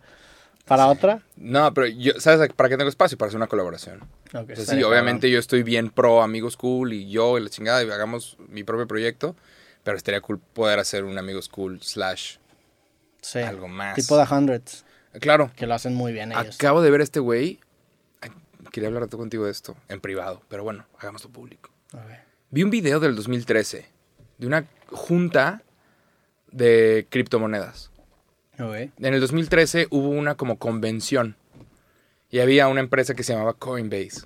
[0.66, 1.22] para otra.
[1.36, 3.18] No, pero yo, ¿sabes para qué tengo espacio?
[3.18, 4.00] Para hacer una colaboración.
[4.00, 7.44] Ok, O sea, sí, estaría obviamente yo estoy bien pro Amigos Cool y yo y
[7.44, 9.36] la chingada y hagamos mi propio proyecto,
[9.84, 12.38] pero estaría cool poder hacer un Amigos Cool slash.
[13.22, 13.40] Sí.
[13.40, 13.96] algo más.
[13.96, 14.86] Tipo The Hundreds,
[15.22, 16.56] Claro, que lo hacen muy bien ellos.
[16.56, 17.60] acabo de ver a este güey.
[18.72, 21.70] Quería hablar contigo de esto en privado, pero bueno, hagámoslo público.
[21.92, 22.22] A ver.
[22.50, 23.86] Vi un video del 2013
[24.40, 25.62] de una junta
[26.52, 27.92] de criptomonedas.
[28.98, 31.36] En el 2013 hubo una como convención
[32.30, 34.22] y había una empresa que se llamaba Coinbase.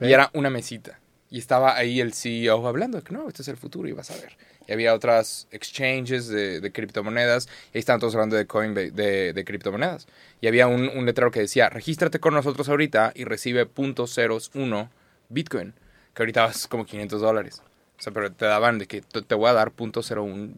[0.00, 0.98] Y era una mesita.
[1.30, 4.10] Y estaba ahí el CEO hablando de que no, este es el futuro y vas
[4.10, 4.36] a ver.
[4.66, 7.46] Y había otras exchanges de, de criptomonedas.
[7.72, 10.06] Y ahí estaban todos hablando de Coinbase, de, de criptomonedas.
[10.40, 14.88] Y había un, un letrero que decía, regístrate con nosotros ahorita y recibe .01
[15.28, 15.74] Bitcoin.
[16.14, 17.62] Que ahorita es como 500 dólares.
[17.98, 20.52] O sea, pero te daban de que te te voy a dar .01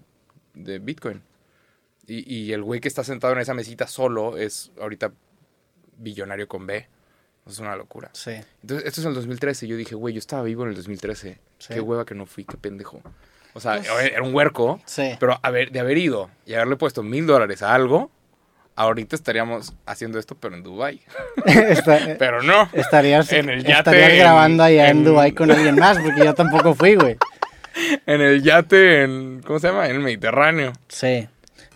[0.55, 1.23] de Bitcoin.
[2.09, 5.13] Y, y el güey que está sentado en esa mesita solo es ahorita
[5.99, 6.89] billonario con B.
[7.47, 8.11] Es una locura.
[8.13, 8.33] Sí.
[8.63, 9.67] Entonces, esto es en el 2013.
[9.67, 11.39] Yo dije, güey, yo estaba vivo en el 2013.
[11.59, 11.75] Sí.
[11.75, 13.01] Qué hueva que no fui, qué pendejo.
[13.55, 15.17] O sea, Pues- era un huerco, Sí.
[15.21, 18.11] pero haber, de haber ido y haberle puesto mil dólares a algo,
[18.77, 21.01] ahorita estaríamos haciendo esto, pero en Dubai
[21.47, 22.69] Está- Pero no.
[22.75, 26.35] estarías en el yate estarías grabando allá en, en- Dubai con alguien más, porque yo
[26.35, 27.17] tampoco fui, güey.
[28.07, 29.41] En el yate en.
[29.47, 29.87] ¿Cómo se llama?
[29.89, 30.73] En el Mediterráneo.
[30.89, 31.29] Sí.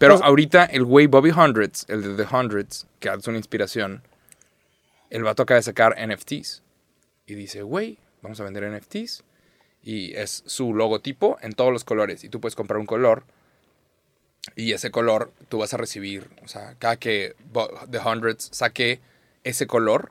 [0.02, 4.02] Pero Pues- ahorita el güey Bobby Hundreds, el de The Hundreds, que es una inspiración,
[5.10, 6.62] el vato acaba de sacar NFTs.
[7.26, 9.22] Y dice, güey, vamos a vender NFTs.
[9.84, 12.24] Y es su logotipo en todos los colores.
[12.24, 13.22] Y tú puedes comprar un color.
[14.56, 16.28] Y ese color tú vas a recibir.
[16.44, 17.36] O sea, cada que
[17.90, 19.00] The Hundreds saque
[19.44, 20.10] ese color,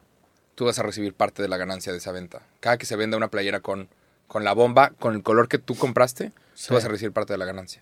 [0.56, 2.44] tú vas a recibir parte de la ganancia de esa venta.
[2.62, 3.90] Cada que se venda una playera con,
[4.28, 6.70] con la bomba, con el color que tú compraste, Sí.
[6.70, 7.82] tú vas a recibir parte de la ganancia.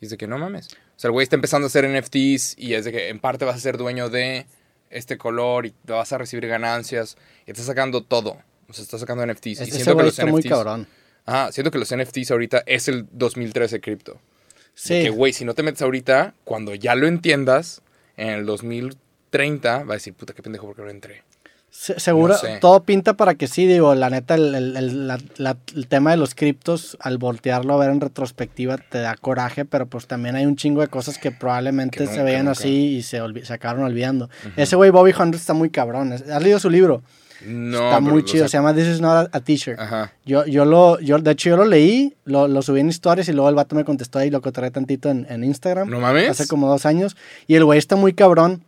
[0.00, 0.68] Y es de que no mames.
[0.68, 3.44] O sea, el güey está empezando a hacer NFTs y es de que en parte
[3.44, 4.46] vas a ser dueño de
[4.88, 7.16] este color y te vas a recibir ganancias.
[7.46, 8.38] Y está sacando todo.
[8.68, 9.60] O sea, está sacando NFTs.
[9.60, 10.88] y siento que los está muy NFTs cabrón.
[11.26, 14.20] Ajá, siento que los NFTs ahorita es el 2013 cripto.
[14.74, 14.94] Sí.
[14.94, 17.82] De que, güey, si no te metes ahorita, cuando ya lo entiendas,
[18.16, 21.22] en el 2030, va a decir, puta, qué pendejo, porque ahora entré.
[21.70, 22.58] Se- seguro, No sé.
[22.60, 26.10] todo pinta para que sí, digo, la neta, el, el- el- la- la- el tema
[26.10, 30.34] de los criptos, al voltearlo a ver en retrospectiva, te da coraje, pero pues también
[30.36, 32.58] hay un chingo de cosas que probablemente Que se nunca, veían nunca.
[32.58, 34.28] así y se, se acabaron olvidando.
[34.56, 36.12] Ese güey Bobby Hundred está muy cabrón.
[36.12, 37.02] ¿Has leído su libro?
[37.46, 39.80] No, Está muy chido, se llama This is not a, t-shirt.
[39.80, 40.12] Ajá.
[40.26, 43.32] Yo, yo lo, yo, de hecho, yo lo leí, lo, lo subí en historias y
[43.32, 45.88] luego el vato me contestó ahí, lo cotorré tantito en, en Instagram.
[45.88, 46.28] ¿No mames?
[46.28, 47.16] Hace como dos años.
[47.46, 48.62] Y el güey está muy cabrón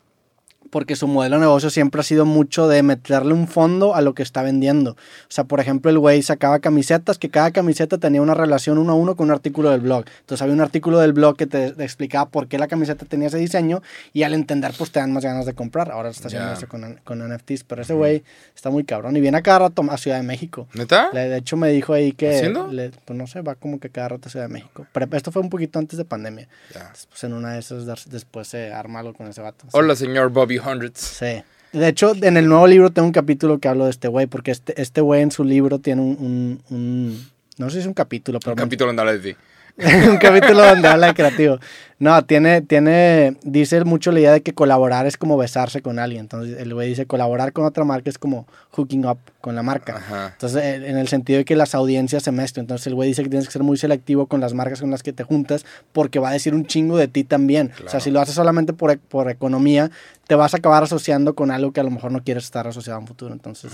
[0.72, 4.14] porque su modelo de negocio siempre ha sido mucho de meterle un fondo a lo
[4.14, 4.92] que está vendiendo.
[4.92, 4.96] O
[5.28, 8.94] sea, por ejemplo, el güey sacaba camisetas, que cada camiseta tenía una relación uno a
[8.94, 10.06] uno con un artículo del blog.
[10.20, 13.28] Entonces había un artículo del blog que te, te explicaba por qué la camiseta tenía
[13.28, 13.82] ese diseño
[14.14, 15.90] y al entender pues te dan más ganas de comprar.
[15.92, 16.54] Ahora está haciendo Ya.
[16.54, 18.24] eso con, con NFTs, pero ese güey
[18.56, 20.68] está muy cabrón y viene a cada rato a Ciudad de México.
[20.72, 21.10] ¿Neta?
[21.12, 22.36] Le- de hecho, me dijo ahí que.
[22.36, 22.68] ¿Haciendo?
[22.68, 24.86] le- pues no sé, va como que cada rato a Ciudad de México.
[24.90, 26.48] Pero esto fue un poquito antes de pandemia.
[26.74, 26.90] Ya.
[27.10, 29.66] Pues en una de esas, después se arma algo con ese vato.
[29.72, 31.00] Hola, señor Bobby Hundreds.
[31.00, 31.42] Sí.
[31.72, 34.50] De hecho, en el nuevo libro tengo un capítulo que hablo de este güey, porque
[34.50, 36.16] este este güey en su libro tiene un.
[36.20, 38.52] un- un- no sé si es un capítulo, pero.
[38.52, 39.36] Un capítulo donde habla de ti.
[40.10, 41.58] un capítulo donde habla de creativo.
[41.98, 46.22] No, tiene, tiene, dice mucho la idea de que colaborar es como besarse con alguien.
[46.22, 49.98] Entonces el güey dice colaborar con otra marca es como hooking up con la marca.
[49.98, 50.30] Ajá.
[50.32, 52.64] Entonces, en el sentido de que las audiencias se mezclan.
[52.64, 55.04] Entonces, el güey dice que tienes que ser muy selectivo con las marcas con las
[55.04, 57.70] que te juntas porque va a decir un chingo de ti también.
[57.72, 58.00] O sea, Claro.
[58.00, 59.90] si lo haces solamente por, e- por economía,
[60.26, 62.98] te vas a acabar asociando con algo que a lo mejor no quieres estar asociado
[62.98, 63.32] en un futuro.
[63.32, 63.72] Entonces,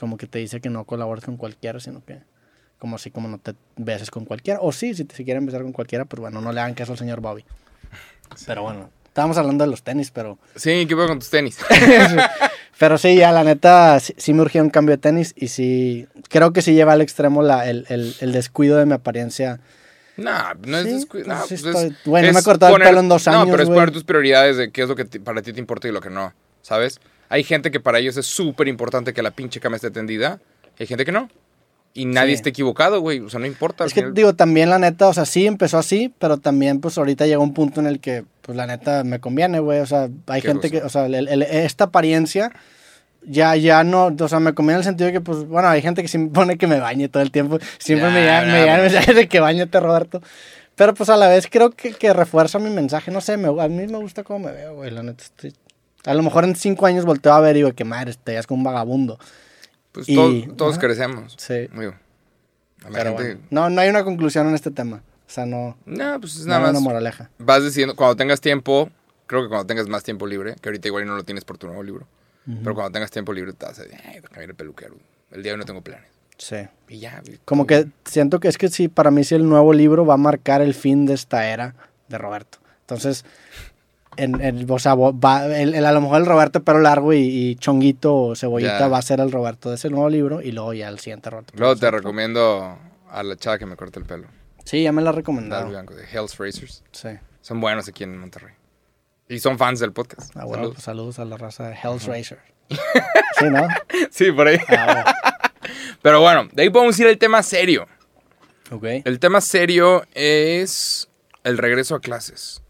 [0.00, 2.18] como que te dice que no colabores con cualquiera, sino que
[2.78, 4.60] como así como no te beses con cualquiera.
[4.62, 6.92] O sí, si te si quieren besar con cualquiera, pues bueno, no le hagan caso
[6.92, 7.44] al señor Bobby.
[8.46, 10.38] Pero bueno, estábamos hablando de los tenis, pero...
[10.54, 11.58] Sí, ¿qué pasa con tus tenis?
[12.78, 16.06] Pero sí, ya la neta, sí, sí me urgía un cambio de tenis y sí,
[16.28, 19.58] creo que sí lleva al extremo la, el, el- el descuido de mi apariencia.
[20.16, 21.26] Nah, no es Sí, descuido.
[21.26, 23.08] pues nah, sí pues estoy- es- güey, no es me he cortado el pelo en
[23.08, 23.78] dos No, años, pero es güey.
[23.80, 26.10] poner tus prioridades de qué es lo que para ti te importa y lo que
[26.10, 27.00] no, ¿sabes?
[27.30, 30.38] Hay gente que para ellos es súper importante que la pinche cama esté tendida.
[30.78, 31.28] y Hay gente que no.
[31.94, 32.34] Y nadie Sí.
[32.34, 33.20] está equivocado, güey.
[33.20, 33.84] O sea, no importa.
[33.84, 36.96] Es que final- digo, también la neta, o sea, sí empezó así, pero también pues
[36.98, 39.80] ahorita llegó un punto en el que pues la neta me conviene, güey.
[39.80, 42.52] O sea, hay ¿Qué gente que, o sea, el- el- esta apariencia
[43.26, 45.82] ya, ya no, o sea, me conviene en el sentido de que pues, bueno, hay
[45.82, 47.58] gente que sí me pone que me bañe todo el tiempo.
[47.78, 48.92] Siempre Ya, me llegan, me pues.
[48.92, 50.22] mensajes de que bañete, Roberto.
[50.76, 53.66] Pero pues a la vez creo que, que refuerza mi mensaje, no sé, me, a
[53.68, 55.24] mí me gusta cómo me veo, güey, la neta.
[55.24, 55.52] estoy-
[56.06, 58.46] A lo mejor en cinco años volteo a ver y digo que madre, te veas
[58.46, 59.18] como un vagabundo.
[59.98, 60.80] Pues y- todos, todos ajá.
[60.86, 61.34] crecemos.
[61.38, 61.68] Sí.
[61.78, 61.94] Digo,
[62.84, 63.12] a la gente.
[63.12, 65.02] bueno, no, no hay una conclusión en este tema.
[65.26, 66.82] O sea, no, No, pues es no nada una más.
[66.82, 67.30] moraleja.
[67.38, 68.90] Vas diciendo, cuando tengas tiempo,
[69.26, 71.66] creo que cuando tengas más tiempo libre, que ahorita igual no lo tienes por tu
[71.66, 72.06] nuevo libro,
[72.62, 74.94] pero cuando tengas tiempo libre te vas a decir, ay, voy a cambiar el peluquero.
[75.32, 76.08] El día de hoy no tengo planes.
[76.38, 76.56] Sí.
[76.88, 77.20] Y ya.
[77.26, 80.14] güey, Como que siento que es que sí, para mí sí el nuevo libro va
[80.14, 81.74] a marcar el fin de esta era
[82.08, 82.58] de Roberto.
[82.82, 83.24] Entonces,
[84.18, 87.18] en, en- o sea, va, el, el- a lo mejor el Roberto pero largo y,
[87.20, 88.88] y chonguito o cebollita Ya.
[88.88, 91.52] va a ser el Roberto de ese nuevo libro y luego ya el siguiente Roberto.
[91.56, 92.78] Luego te recomiendo
[93.10, 94.26] a la chava que me corta el pelo.
[94.64, 95.68] Sí, ya me la recomendado.
[95.70, 96.82] Bianco, de Hell's Racers.
[96.92, 97.08] Sí.
[97.40, 98.52] Son buenos aquí en Monterrey.
[99.30, 100.30] Y son fans del podcast.
[100.36, 100.74] Ah, bueno, Saludos.
[100.74, 102.38] pues saludos a la raza de Hell's Racer.
[103.38, 103.66] sí, ¿no?
[104.10, 104.58] Sí, por ahí.
[104.68, 105.14] Ah,
[106.02, 107.86] Pero bueno, de ahí podemos ir al tema serio.
[108.70, 108.84] ok.
[109.04, 111.08] El tema serio es
[111.44, 112.62] el regreso a clases.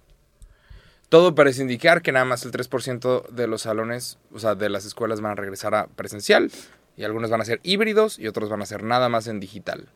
[1.08, 4.84] Todo parece indicar que nada más el 3% de los salones, o sea, de las
[4.84, 6.50] escuelas van a regresar a presencial
[6.96, 9.88] y algunos van a ser híbridos y otros van a ser nada más en digital.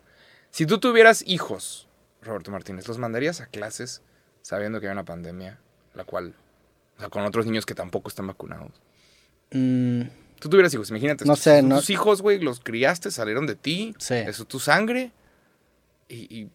[0.51, 1.89] Si tú tuvieras hijos,
[2.23, 4.01] Roberto Martínez, ¿los mandarías a clases
[4.43, 5.59] sabiendo que hay una pandemia,
[5.95, 6.35] la cual,
[6.97, 8.71] o sea, con otros niños que tampoco están vacunados?
[9.51, 10.03] Mm,
[10.39, 11.25] Tú tuvieras hijos, imagínate.
[11.25, 13.95] No sé, no- Tus hijos, güey, los criaste, salieron de ti.
[13.99, 14.15] Sí.
[14.15, 15.13] Eso es tu sangre.
[16.09, 16.51] Y, y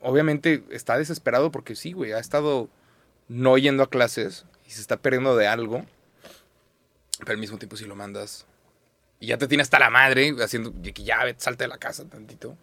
[0.00, 2.68] obviamente está desesperado porque sí, güey, ha estado
[3.28, 5.84] no yendo a clases y se está perdiendo de algo.
[7.20, 8.46] Pero al mismo tiempo si lo mandas
[9.20, 11.78] y ya te tiene hasta la madre haciendo de que ya vete, salte de la
[11.78, 12.56] casa tantito.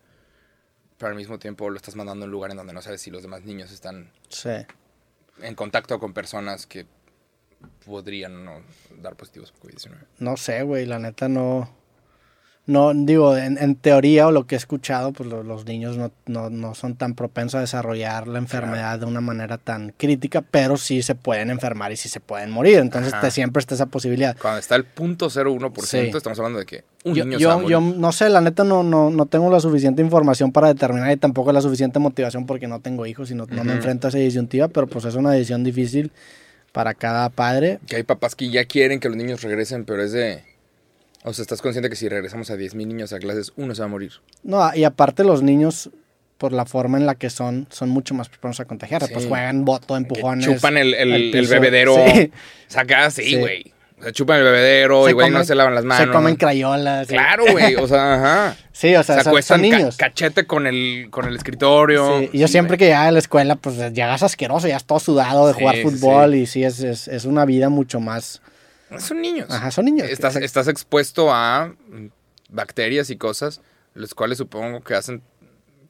[0.97, 3.12] Pero al mismo tiempo lo estás mandando a un lugar en donde no sabes si
[3.12, 4.49] los demás niños están sí.
[5.41, 6.86] en contacto con personas que
[7.86, 8.62] podrían no
[9.01, 9.97] dar positivos por COVID-19.
[10.19, 11.69] No sé, güey, la neta no.
[12.67, 16.12] No, digo, en, en teoría o lo que he escuchado, pues lo- los niños no,
[16.25, 20.75] no, no son tan propensos a desarrollar la enfermedad de una manera tan crítica, pero
[20.75, 22.80] sí se pueden enfermar y sí se pueden morir.
[22.80, 24.36] Entonces te, siempre está esa posibilidad.
[24.41, 25.97] Cuando está el punto 0.1%, Sí.
[26.17, 27.93] estamos hablando de que un Yo, niño se va a yo, morir.
[27.93, 31.17] yo no sé, la neta no, no, no tengo la suficiente información para determinar y
[31.17, 34.17] tampoco la suficiente motivación porque no tengo hijos y no, no me enfrento a esa
[34.17, 36.12] disyuntiva, pero pues es una decisión difícil
[36.71, 37.78] para cada padre.
[37.86, 40.41] Que hay papás que ya quieren que los niños regresen, pero es de...
[41.27, 43.85] O sea, estás consciente que si regresamos a 10.000 niños a clases, uno se va
[43.88, 44.11] a morir.
[44.43, 45.89] No, y aparte los niños,
[46.38, 49.03] por la forma en la que son, son mucho más propensos a contagiar.
[49.07, 49.13] Sí.
[49.13, 50.45] Pues juegan voto, Que empujones.
[50.45, 51.95] chupan el, el, el bebedero.
[52.13, 52.31] Sí.
[52.67, 53.23] Saca, Sí.
[53.23, 53.73] sí, güey.
[53.97, 56.05] O sea, chupan el bebedero, Se igual no comen- se lavan las manos.
[56.07, 57.07] Se comen crayolas.
[57.07, 57.13] sí.
[57.13, 57.75] Claro, güey.
[57.75, 58.57] O sea, ajá.
[58.75, 59.95] Sí, o sea, se acuestan son ca- niños.
[59.97, 62.19] cachete con el, con el escritorio.
[62.19, 62.79] Sí, y yo Sí, siempre güey.
[62.79, 65.81] que llegaba a la escuela, pues llegas asqueroso, ya todo sudado de Sí, jugar sí,
[65.83, 66.39] fútbol sí.
[66.39, 68.41] y sí, es, es, es una vida mucho más
[69.00, 69.48] Son niños.
[69.50, 70.08] Ajá, son niños.
[70.10, 71.74] Estás, estás expuesto a
[72.50, 73.62] bacterias y cosas,
[73.93, 75.21] las cuales supongo que hacen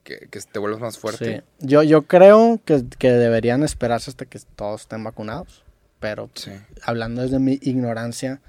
[0.04, 1.44] que, que te vuelvas más fuerte.
[1.60, 1.68] Sí.
[1.68, 5.64] Yo, yo creo que, que deberían esperarse hasta que todos estén vacunados.
[6.00, 6.52] Pero Sí.
[6.84, 8.42] hablando desde mi ignorancia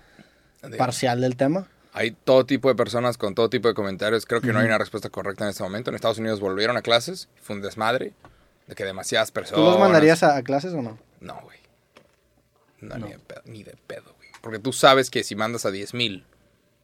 [0.63, 1.69] Digo, parcial del tema.
[1.93, 4.27] Hay todo tipo de personas con todo tipo de comentarios.
[4.27, 5.91] Creo que no hay una respuesta correcta en este momento.
[5.91, 7.29] En Estados Unidos volvieron a clases.
[7.41, 8.13] Fue un desmadre.
[8.67, 9.65] De que demasiadas personas.
[9.65, 10.99] ¿Tú los mandarías a, a clases o no?
[11.21, 11.59] No, güey.
[12.81, 13.07] No, No.
[13.07, 14.15] Ni, de pedo, ni de pedo.
[14.47, 16.25] Porque tú sabes que si mandas a 10 mil,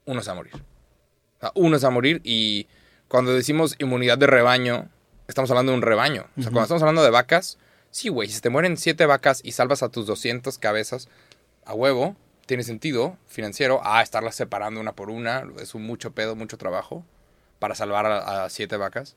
[0.05, 0.53] uno se va a morir.
[0.57, 2.67] O sea, uno se va a morir y
[3.07, 4.89] cuando decimos inmunidad de rebaño,
[5.29, 6.27] estamos hablando de un rebaño.
[6.37, 7.59] O sea, cuando estamos hablando de vacas,
[7.93, 11.09] sí, güey, si te mueren 7 vacas y salvas a tus 200 cabezas
[11.65, 15.45] a huevo, tiene sentido financiero a estarlas separando una por una.
[15.61, 17.05] Es un mucho pedo, mucho trabajo
[17.61, 19.15] para salvar a, a siete vacas.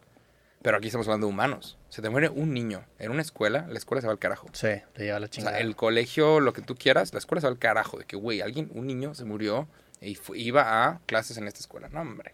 [0.66, 1.78] Pero aquí estamos hablando de humanos.
[1.90, 4.48] Se te muere un niño en una escuela, la escuela se va al carajo.
[4.52, 5.58] Sí, te lleva la O chingada.
[5.58, 8.00] sea, el colegio, lo que tú quieras, la escuela se va al carajo.
[8.00, 9.68] De que, güey, alguien, un niño se murió
[10.02, 11.88] y iba a clases en esta escuela.
[11.90, 12.32] No, hombre.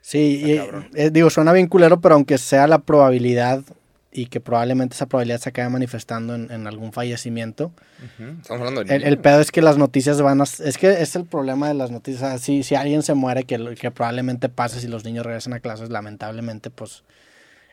[0.00, 0.52] Sí, y,
[0.98, 3.62] eh, digo, suena bien culero, pero aunque sea la probabilidad
[4.10, 7.72] y que probablemente esa probabilidad se acabe manifestando en, en algún fallecimiento.
[8.18, 10.44] Estamos hablando de el, el pedo es que las noticias van a...
[10.44, 12.36] Es que es el problema de las noticias.
[12.36, 15.60] O si, si alguien se muere, que, que probablemente pase si los niños regresan a
[15.60, 17.04] clases, lamentablemente, pues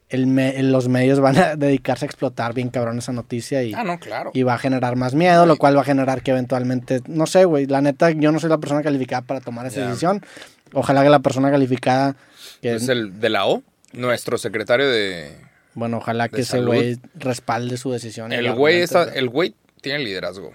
[0.09, 3.83] el me- los medios van a dedicarse a explotar bien cabrón esa noticia y, Ah,
[3.83, 4.31] no, claro.
[4.33, 7.45] y va a generar más miedo, lo cual va a generar que eventualmente, no sé,
[7.45, 10.23] güey, la neta, yo no soy la persona calificada para tomar esa decisión.
[10.73, 12.15] Ojalá que la persona calificada,
[12.61, 15.31] que, Es el de la O, nuestro secretario de...
[15.73, 18.31] bueno, ojalá que ese güey respalde su decisión.
[18.31, 20.53] El güey, está, el güey tiene liderazgo.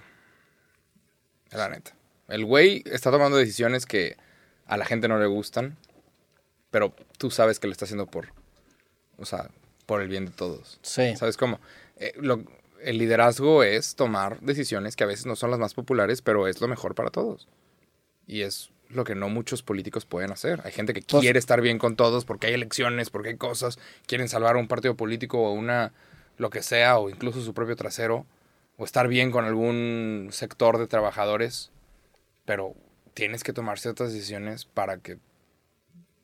[1.51, 1.91] La neta.
[2.27, 4.17] El güey está tomando decisiones que
[4.65, 5.77] a la gente no le gustan,
[6.71, 8.29] pero tú sabes que lo está haciendo por,
[9.17, 9.49] o sea,
[9.85, 10.79] por el bien de todos.
[10.81, 11.59] Sí, ¿Sabes cómo?
[11.97, 12.43] Eh, lo-
[12.81, 16.59] el liderazgo es tomar decisiones que a veces no son las más populares, pero es
[16.61, 17.47] lo mejor para todos.
[18.27, 20.61] Y es lo que no muchos políticos pueden hacer.
[20.65, 23.79] Hay gente que Pues- quiere estar bien con todos porque hay elecciones, porque hay cosas,
[24.05, 25.93] quieren salvar a un partido político o una
[26.37, 28.25] lo que sea, o incluso su propio trasero,
[28.77, 31.71] o estar bien con algún sector de trabajadores,
[32.45, 32.73] pero
[33.13, 35.17] tienes que tomar ciertas decisiones para que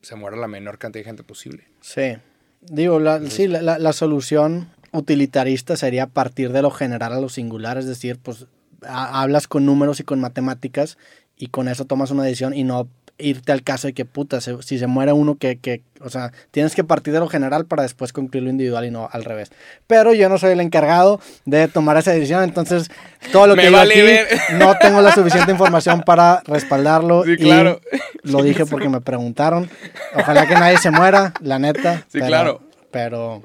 [0.02, 1.66] se muera la menor cantidad de gente posible.
[1.80, 2.16] sí.
[2.60, 7.28] Digo, la, sí, la, la- la solución utilitarista sería partir de lo general a lo
[7.28, 8.46] singular, es decir, pues
[8.86, 10.98] ha- hablas con números y con matemáticas
[11.36, 12.86] y con eso tomas una decisión y no
[13.20, 16.32] irte al caso de que puta, se- si se muere uno que, que, o sea,
[16.50, 19.50] tienes que partir de lo general para después concluir lo individual y no al revés.
[19.86, 22.90] Pero yo no soy el encargado de tomar esa decisión, entonces
[23.32, 24.26] todo lo que digo vale aquí ver.
[24.54, 27.24] no tengo la suficiente información para respaldarlo.
[27.24, 27.80] Sí, y claro.
[28.22, 29.70] Lo dije porque me preguntaron.
[30.14, 31.98] Ojalá que nadie se muera, la neta.
[32.08, 32.60] Sí, pero- claro.
[32.90, 33.42] Pero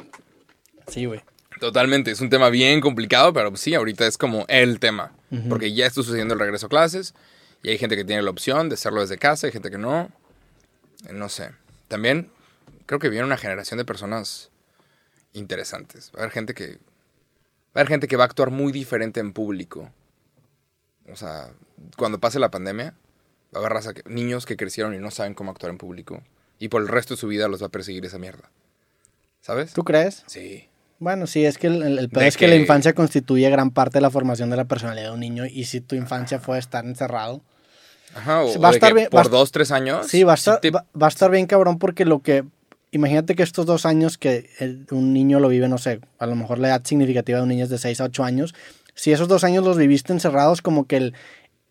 [0.88, 1.21] sí, güey.
[1.59, 5.11] Totalmente, es un tema bien complicado, pero sí, ahorita es como el tema.
[5.49, 7.13] Porque ya está sucediendo el regreso a clases
[7.65, 10.10] y hay gente que tiene la opción de hacerlo desde casa, hay gente que no.
[11.08, 11.49] Eh, No sé.
[11.88, 12.30] También
[12.86, 14.49] creo que viene una generación de personas
[15.34, 16.12] interesantes.
[16.15, 16.78] Va a haber gente que.
[17.75, 19.91] Va a haber gente que va a actuar muy diferente en público.
[21.12, 21.49] O sea,
[21.97, 22.93] cuando pase la pandemia,
[23.54, 26.23] va a haber raza que- niños que crecieron y no saben cómo actuar en público.
[26.58, 28.49] Y por el resto de su vida los va a perseguir esa mierda.
[29.41, 29.73] ¿Sabes?
[29.73, 30.23] ¿Tú crees?
[30.28, 30.67] Sí.
[30.99, 32.47] Bueno, sí, es que el, el- el pedo De es que...
[32.47, 35.65] la infancia constituye gran parte de la formación de la personalidad de un niño y
[35.65, 37.41] si tu infancia fue estar encerrado,
[38.15, 40.08] Ajá, o, va a estar bien- por dos, tres años.
[40.08, 42.43] sí, va a, estar, te- va, va a estar bien cabrón porque lo que...
[42.91, 46.36] Imagínate que estos dos años que el- un niño lo vive, no sé, a lo
[46.36, 48.56] mejor la edad significativa de un niño es de 6 a 8 años.
[48.93, 51.13] Si esos dos años los viviste encerrados, como que el,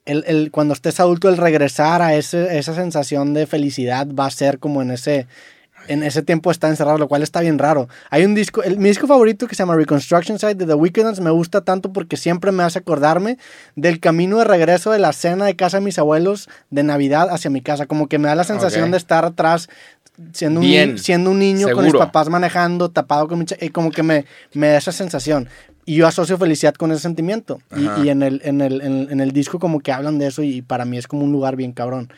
[0.04, 4.30] el, el- cuando estés adulto, el regresar a ese, esa sensación de felicidad va a
[4.30, 5.26] ser como en ese,
[5.88, 7.88] en ese tiempo está encerrado, lo cual está bien raro.
[8.10, 11.20] Hay un disco, el, mi disco favorito que se llama Reconstruction Side de The Weeknd's
[11.20, 13.38] me gusta tanto porque siempre me hace acordarme
[13.76, 17.50] del camino de regreso de la cena de casa de mis abuelos de Navidad hacia
[17.50, 19.68] mi casa, como que me da la sensación de estar atrás
[20.32, 23.90] siendo un, Bien, siendo un niño con mis papás manejando, tapado con mi y como
[23.90, 25.48] que me, me da esa sensación.
[25.86, 27.60] Y yo asocio felicidad con ese sentimiento.
[27.76, 28.02] Y, Ajá.
[28.04, 30.42] y en, el, en, el, en, el- en el disco como que hablan de eso
[30.42, 32.10] y para mí es como un lugar bien cabrón.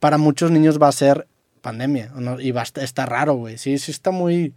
[0.00, 1.26] Para muchos niños va a ser
[1.60, 2.40] pandemia ¿no?
[2.40, 3.58] y va a estar, está raro, güey.
[3.58, 4.52] Sí, sí está muy...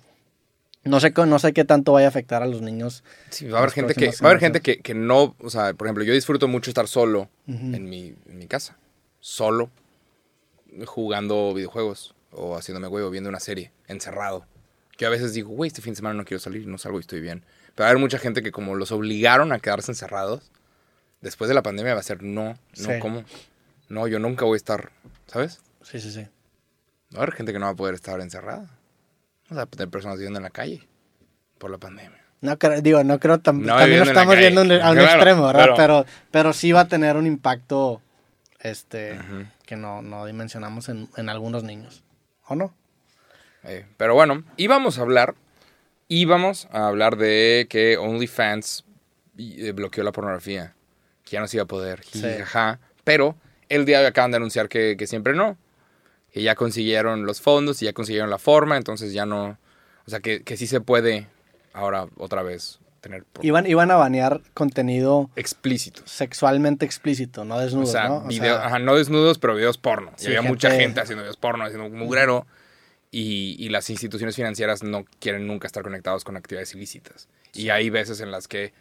[0.84, 3.06] No sé, no sé qué tanto vaya a afectar a los niños.
[3.30, 5.74] Sí, va a haber gente que, va a haber gente que, que no, o sea,
[5.74, 8.78] por ejemplo, yo disfruto mucho estar solo en, mi, en mi casa.
[9.22, 9.70] Solo,
[10.86, 14.46] jugando videojuegos o haciéndome güey o viendo una serie, encerrado.
[14.98, 17.02] Yo a veces digo, güey, este fin de semana no quiero salir, no salgo y
[17.02, 17.44] estoy bien.
[17.76, 20.52] Pero va a haber mucha gente que como los obligaron a quedarse encerrados,
[21.22, 22.92] después de la pandemia va a ser, no, no, Sí.
[23.00, 23.24] ¿cómo?
[23.89, 24.92] No, yo nunca voy a estar,
[25.28, 25.62] ¿sabes?
[25.82, 26.28] Sí, sí, sí.
[27.13, 28.69] Va a haber gente que no va a poder estar encerrada.
[29.49, 30.88] O sea, tener personas viviendo en la calle
[31.58, 32.19] por la pandemia.
[32.41, 35.47] No creo, digo, no creo tam- No también lo estamos viendo a un Claro, extremo,
[35.47, 35.65] ¿verdad?
[35.65, 35.76] claro.
[35.78, 38.02] Pero, pero sí va a tener un impacto
[38.60, 39.17] este,
[39.65, 42.04] que no, no dimensionamos en, en algunos niños.
[42.47, 42.73] ¿O no?
[43.63, 45.36] Eh, pero bueno, íbamos a hablar,
[46.10, 48.84] íbamos a hablar de que OnlyFans
[49.38, 50.73] eh, bloqueó la pornografía,
[51.23, 52.26] que ya no se iba a poder, Sí.
[53.06, 53.36] pero
[53.69, 55.58] el día acaban de anunciar que, que siempre no,
[56.34, 59.58] que ya consiguieron los fondos y ya consiguieron la forma, entonces ya no,
[60.06, 61.28] o sea, que, que sí se puede
[61.74, 66.10] ahora otra vez tener por- Iban, iban a banear contenido explícitos.
[66.10, 68.17] sexualmente explícito, no O desnudos, sea, ¿no?
[68.17, 70.12] O video- sea, ajá, no desnudos, pero videos porno.
[70.15, 72.48] Sí, y había mucha gente- gente haciendo videos porno, haciendo un mugrero.
[73.15, 77.28] Y, y las instituciones financieras no quieren nunca estar conectados con actividades ilícitas.
[77.54, 78.74] Y hay veces en las que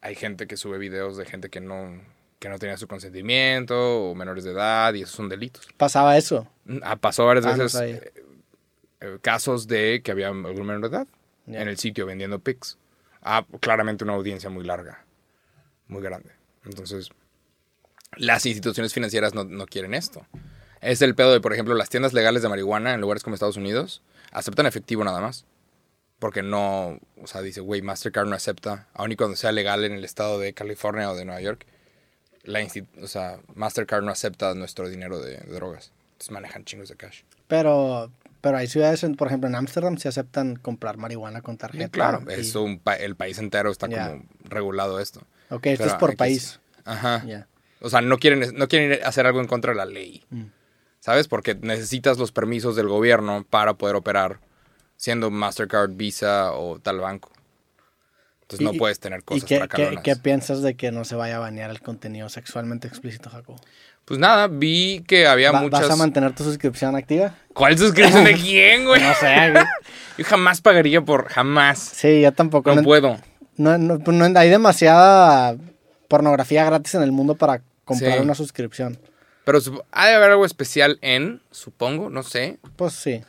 [0.00, 2.00] hay gente que sube videos de gente que no,
[2.42, 5.68] que no tenía su consentimiento o menores de edad y esos son delitos.
[5.76, 6.48] pasaba eso.
[6.82, 8.12] Ah, Pasó varias Ah, veces eh,
[9.00, 11.06] eh, casos de que había algún menor de edad
[11.46, 12.78] en el sitio vendiendo pics.
[13.22, 15.04] Ah, claramente una audiencia muy larga,
[15.86, 16.30] muy grande.
[16.64, 17.10] Entonces,
[18.16, 20.26] las instituciones financieras no, no quieren esto.
[20.80, 23.56] Es el pedo de, por ejemplo, las tiendas legales de marihuana en lugares como Estados
[23.56, 24.02] Unidos
[24.32, 25.46] aceptan efectivo nada más.
[26.18, 29.92] Porque no, o sea, dice, güey, Mastercard no acepta, aun y cuando sea legal en
[29.92, 31.66] el estado de California o de Nueva York,
[32.44, 32.66] la
[33.02, 35.92] o sea, Mastercard no acepta nuestro dinero de, de drogas.
[36.12, 37.22] Entonces manejan chingos de cash.
[37.48, 41.58] Pero, pero hay ciudades, en- por ejemplo, en Ámsterdam se aceptan comprar marihuana con Sí,
[41.58, 41.88] tarjeta.
[41.88, 45.22] claro, y- es un pa- el país entero está como regulado esto.
[45.50, 46.60] Ok, esto es por país.
[46.84, 47.24] Ajá.
[47.80, 50.24] O sea, no quieren, no quieren hacer algo en contra de la ley.
[50.30, 50.44] Mm.
[51.00, 51.26] ¿Sabes?
[51.26, 54.38] Porque necesitas los permisos del gobierno para poder operar
[54.96, 57.32] siendo Mastercard, Visa o tal banco.
[58.52, 60.02] Entonces no Y- puedes tener ¿Y cosas qué, qué, tracalonas.
[60.04, 63.56] qué piensas de que no se vaya a banear el contenido sexualmente explícito, Jacob?
[64.04, 65.82] Pues nada, vi que había Va- muchas...
[65.82, 67.34] ¿Vas a mantener tu suscripción activa?
[67.54, 69.00] ¿Cuál suscripción de quién, güey?
[69.02, 69.64] No sé, güey.
[70.18, 71.28] Yo jamás pagaría por...
[71.28, 71.78] Jamás.
[71.78, 72.70] Sí, yo tampoco.
[72.70, 73.18] No No, puedo.
[73.56, 75.56] no, no- pues no- hay demasiada
[76.08, 78.18] pornografía gratis en el mundo para comprar Sí.
[78.20, 78.98] una suscripción.
[79.44, 79.58] Pero
[79.92, 82.58] ha de haber algo especial en, supongo, no sé.
[82.76, 83.22] Pues sí.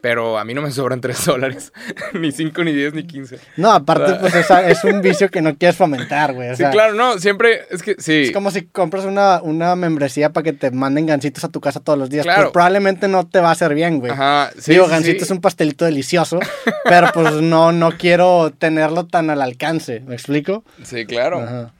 [0.00, 1.72] Pero a mí no me sobran 3 dólares.
[2.12, 3.38] ni 5, ni 10, ni 15.
[3.56, 4.34] No, aparte, pues
[4.66, 6.50] es un vicio que no quieres fomentar, güey.
[6.50, 8.22] O sí, claro, no, siempre es que sí.
[8.22, 11.80] Es como si compras una, una membresía para que te manden gancitos a tu casa
[11.80, 12.24] todos los días.
[12.24, 12.44] Claro.
[12.44, 14.12] Pues probablemente no te va a hacer bien, güey.
[14.12, 14.72] Ajá, sí.
[14.72, 15.24] Digo, gancito sí.
[15.24, 16.40] es un pastelito delicioso,
[16.84, 20.00] pero pues no, no quiero tenerlo tan al alcance.
[20.06, 20.64] ¿Me explico?
[20.82, 21.40] Sí, claro.
[21.40, 21.72] Ajá.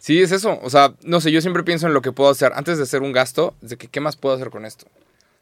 [0.00, 0.58] Sí, es eso.
[0.62, 2.52] O sea, no sé, yo siempre pienso en lo que puedo hacer.
[2.54, 4.86] Antes de hacer un gasto, de que, ¿qué más puedo hacer con esto?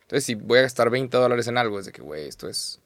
[0.08, 2.80] Entonces, si voy a gastar 20 dólares en algo, es de que, güey, esto es...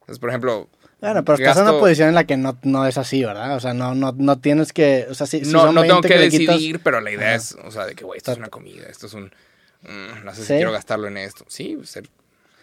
[0.00, 0.68] Entonces, por ejemplo...
[1.00, 3.56] Bueno, pero estás en gasto- una posición en la que no, no es así, ¿verdad?
[3.56, 5.06] O sea, no, no, no tienes que.
[5.10, 7.34] O sea, si, si no, son no tengo 20 que quitas- decidir, pero la idea
[7.34, 9.24] es, o sea, de que, güey, esto es una comida, esto es un...
[9.82, 10.54] mm, no sé si Sí.
[10.54, 11.44] quiero gastarlo en esto.
[11.48, 12.08] Sí, pues, el-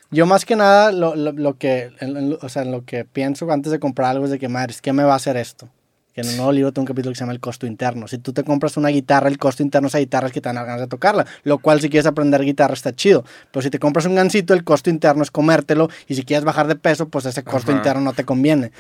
[0.09, 3.51] Yo más que nada lo, lo, lo que, en- en- o sea, lo que pienso
[3.51, 5.69] antes de comprar algo es de que, madre, ¿qué me va a hacer esto?
[6.13, 8.07] Que en un nuevo libro tengo un capítulo que se llama El costo interno.
[8.07, 10.49] Si tú te compras una guitarra, el costo interno de esa guitarra es que te
[10.49, 11.25] dan ganas de tocarla.
[11.43, 13.25] Lo cual, si quieres aprender guitarra, está chido.
[13.51, 15.89] Pero si te compras un gancito, el costo interno es comértelo.
[16.07, 17.79] Y si quieres bajar de peso, pues ese costo Ajá.
[17.79, 18.71] interno no te conviene.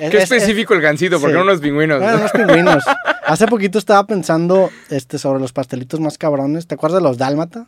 [0.00, 1.38] Es- Qué es- es- específico el gancito, porque sí.
[1.38, 2.00] no unos pingüinos.
[2.00, 2.84] bueno, unos pingüinos.
[3.26, 6.66] Hace poquito estaba pensando este, sobre los pastelitos más cabrones.
[6.66, 7.66] ¿Te acuerdas de los dálmata?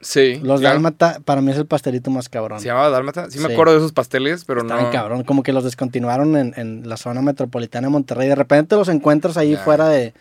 [0.00, 0.36] Sí.
[0.42, 0.74] Los claro.
[0.74, 2.60] dálmata, para mí es el pastelito más cabrón.
[2.60, 3.30] ¿Se llamaba Dálmata?
[3.30, 3.52] Sí, me Sí.
[3.52, 4.90] acuerdo de esos pasteles, pero Estaban no...
[4.90, 8.28] cabrón, como que los descontinuaron en, en la zona metropolitana de Monterrey.
[8.28, 10.14] De repente los encuentras ahí fuera de,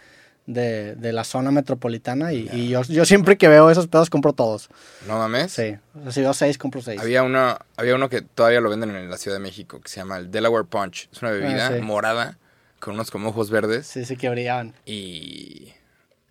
[0.47, 4.33] de, de la zona metropolitana y, y yo, yo siempre que veo esos pedos compro
[4.33, 4.69] todos.
[5.07, 5.51] No mames.
[5.51, 6.99] Sí, o sea, si veo seis, compro seis.
[6.99, 9.97] Había, una, había uno que todavía lo venden en la Ciudad de México, que se
[9.97, 11.07] llama el Delaware Punch.
[11.13, 11.81] Es una bebida Ah, sí.
[11.81, 12.37] morada,
[12.79, 13.85] con unos como ojos verdes.
[13.85, 14.73] Sí, sí que brillaban.
[14.85, 15.73] Y,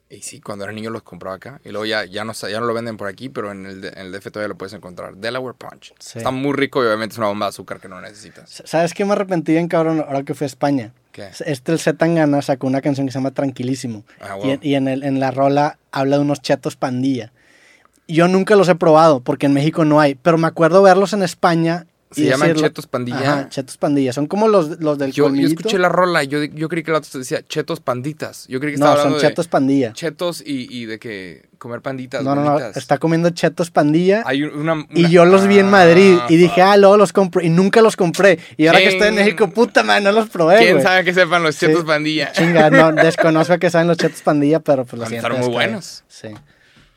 [0.08, 1.60] y sí, cuando era niño los compraba acá.
[1.64, 3.98] Y luego ya, ya, no, ya no lo venden por aquí, pero en el, en
[3.98, 5.16] el DF todavía lo puedes encontrar.
[5.16, 5.94] Delaware Punch.
[5.98, 6.18] Sí.
[6.18, 8.62] Está muy rico y obviamente es una bomba de azúcar que no necesitas.
[8.64, 10.92] ¿Sabes qué me arrepentí bien, cabrón, ahora que fui a España?
[11.12, 11.30] ¿Qué?
[11.46, 14.04] Este, el Zetangana sacó una canción que se llama Tranquilísimo.
[14.20, 14.50] Ah, Y, wow.
[14.52, 17.32] en- y en, el, en la rola habla de unos chetos pandilla.
[18.08, 21.22] Yo nunca los he probado porque en México no hay, pero me acuerdo verlos en
[21.24, 21.86] España.
[22.12, 23.18] Se llaman decirlo- chetos pandilla.
[23.18, 24.12] Ajá, chetos pandilla.
[24.12, 25.60] Son como los, los del Yo, yo colmillito.
[25.60, 28.46] escuché la rola y yo, yo creí que el otro decía chetos panditas.
[28.48, 29.92] Yo creí que No, estaba son hablando chetos de pandilla.
[29.92, 32.22] chetos y, y de que comer panditas.
[32.22, 32.58] No, no, no.
[32.58, 34.22] Está comiendo chetos pandilla.
[34.24, 37.12] Hay un- una, Y yo los vi en Madrid Ah, y dije, ah, luego los
[37.12, 37.44] compré.
[37.46, 38.38] Y nunca los compré.
[38.56, 41.12] Y ahora que estoy en ¿Quién- México, puta madre, no los probé, ¿Quién sabe que
[41.12, 41.86] sepan los chetos Sí.
[41.86, 42.30] pandilla?
[42.34, 45.26] Chinga, no, desconozco que saben los chetos pandilla, pero pues lo Van a siento.
[45.26, 46.04] estar muy que- buenos.
[46.06, 46.28] Sí.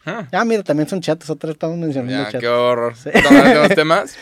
[0.06, 1.30] Ah, Ah, mira, también son chetos.
[1.30, 2.42] Otra vez estamos mencionando ya, chetos.
[2.42, 2.96] qué horror.
[2.96, 3.10] Sí.
[3.14, 4.16] ¿Estamos hablando de los temas?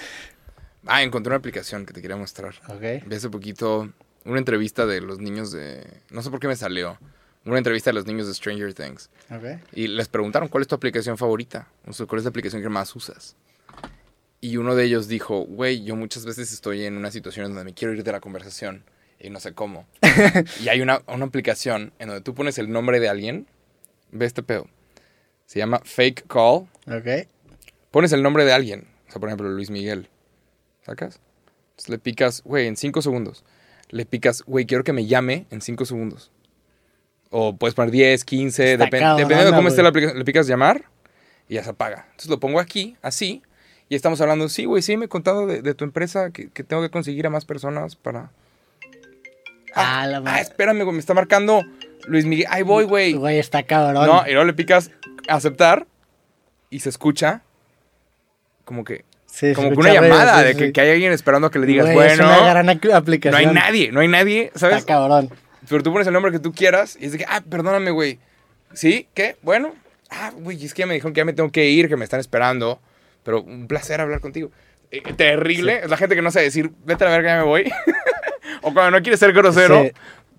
[0.88, 2.56] Ah, encontré una aplicación que te quería mostrar.
[2.70, 3.06] Ok.
[3.06, 3.92] Vi hace poquito
[4.26, 5.86] una entrevista de los niños de...
[6.10, 6.98] No sé por qué me salió.
[7.46, 9.10] Una entrevista de los niños de Stranger Things.
[9.32, 9.62] Ok.
[9.74, 11.68] Y les preguntaron cuál es tu aplicación favorita.
[11.86, 13.36] O sea, cuál es la aplicación que más usas.
[14.42, 17.74] Y uno de ellos dijo, güey, yo muchas veces estoy en una situación donde me
[17.74, 18.84] quiero ir de la conversación
[19.20, 19.88] y no sé cómo.
[20.64, 23.48] y hay una, una aplicación en donde tú pones el nombre de alguien.
[24.12, 24.68] Ve este pedo.
[25.46, 26.68] Se llama Fake Call.
[26.88, 27.28] Ok.
[27.92, 28.88] Pones el nombre de alguien.
[29.08, 30.10] O sea, por ejemplo, Luis Miguel.
[30.88, 31.20] ¿Sacas?
[31.72, 33.44] Entonces le picas, güey, en 5 segundos.
[33.90, 36.32] Le picas, güey, quiero que me llame en 5 segundos.
[37.30, 40.18] O puedes poner 10, 15, Está depen- cabrona, dependiendo de cómo esté la aplicación.
[40.18, 40.86] Le picas llamar
[41.48, 42.06] y ya se apaga.
[42.08, 43.44] Entonces lo pongo aquí, así.
[43.90, 46.64] Y estamos hablando, sí, güey, sí, me he contado de, de tu empresa que, que
[46.64, 48.32] tengo que conseguir a más personas para...
[49.76, 50.42] Ah, la Ah, madre.
[50.42, 51.64] espérame, güey, me está marcando
[52.08, 52.48] Luis Miguel.
[52.50, 53.14] Ahí voy, güey.
[53.14, 54.06] Güey, está cabrón.
[54.08, 54.92] No, y luego le picas
[55.28, 55.86] aceptar
[56.70, 57.44] y se escucha
[58.66, 59.06] como que
[59.38, 60.72] Sí, como que una llamada sí, de que, sí.
[60.72, 62.96] que hay alguien esperando a que le digas, Güey, Es bueno, una gran ac- no
[62.96, 63.36] aplicación.
[63.40, 64.78] hay nadie, no hay nadie, ¿sabes?
[64.78, 65.30] Está cabrón.
[65.70, 68.18] Pero tú pones el nombre que tú quieras y es de que, ah, perdóname, güey.
[68.74, 69.08] ¿Sí?
[69.14, 69.36] ¿Qué?
[69.44, 69.76] Bueno.
[70.10, 72.04] Ah, güey, es que ya me dijeron que ya me tengo que ir, que me
[72.06, 72.80] están esperando.
[73.24, 74.50] Pero un placer hablar contigo.
[74.90, 75.82] Eh, terrible.
[75.84, 77.72] Es la gente que no sabe decir, vete a la verga, ya me voy.
[78.64, 79.84] o cuando no quiere ser grosero.
[79.84, 79.92] Sí.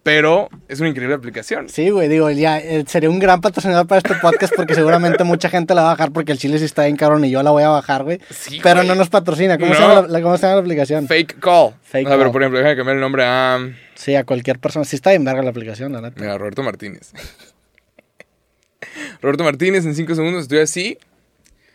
[0.09, 1.69] Pero es una increíble aplicación.
[1.69, 5.51] Sí, güey, digo, ya eh, sería un gran patrocinador para este podcast porque seguramente mucha
[5.51, 7.51] gente la va a bajar porque el chile sí está bien cabrón y yo la
[7.51, 8.19] voy a bajar, güey.
[8.31, 8.89] Sí, pero güey.
[8.89, 9.59] no nos patrocina.
[9.59, 11.07] ¿Cómo, se llama la, la- ¿Cómo se llama la aplicación?
[11.09, 11.75] Fake call.
[11.83, 13.59] Fake o sea, pero por ejemplo, déjame cambiar el nombre a.
[13.97, 14.87] Sí, a cualquier persona.
[14.87, 16.19] Sí está bien verga la aplicación, la neta.
[16.19, 17.13] Mira, Roberto Martínez.
[19.21, 20.97] Roberto Martínez, en cinco segundos estoy así.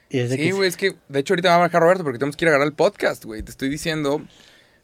[0.09, 2.35] Y Sí, güey, es que de hecho ahorita me va a marcar Roberto porque tenemos
[2.35, 3.43] que ir a agarrar el podcast, güey.
[3.43, 4.23] Te estoy diciendo.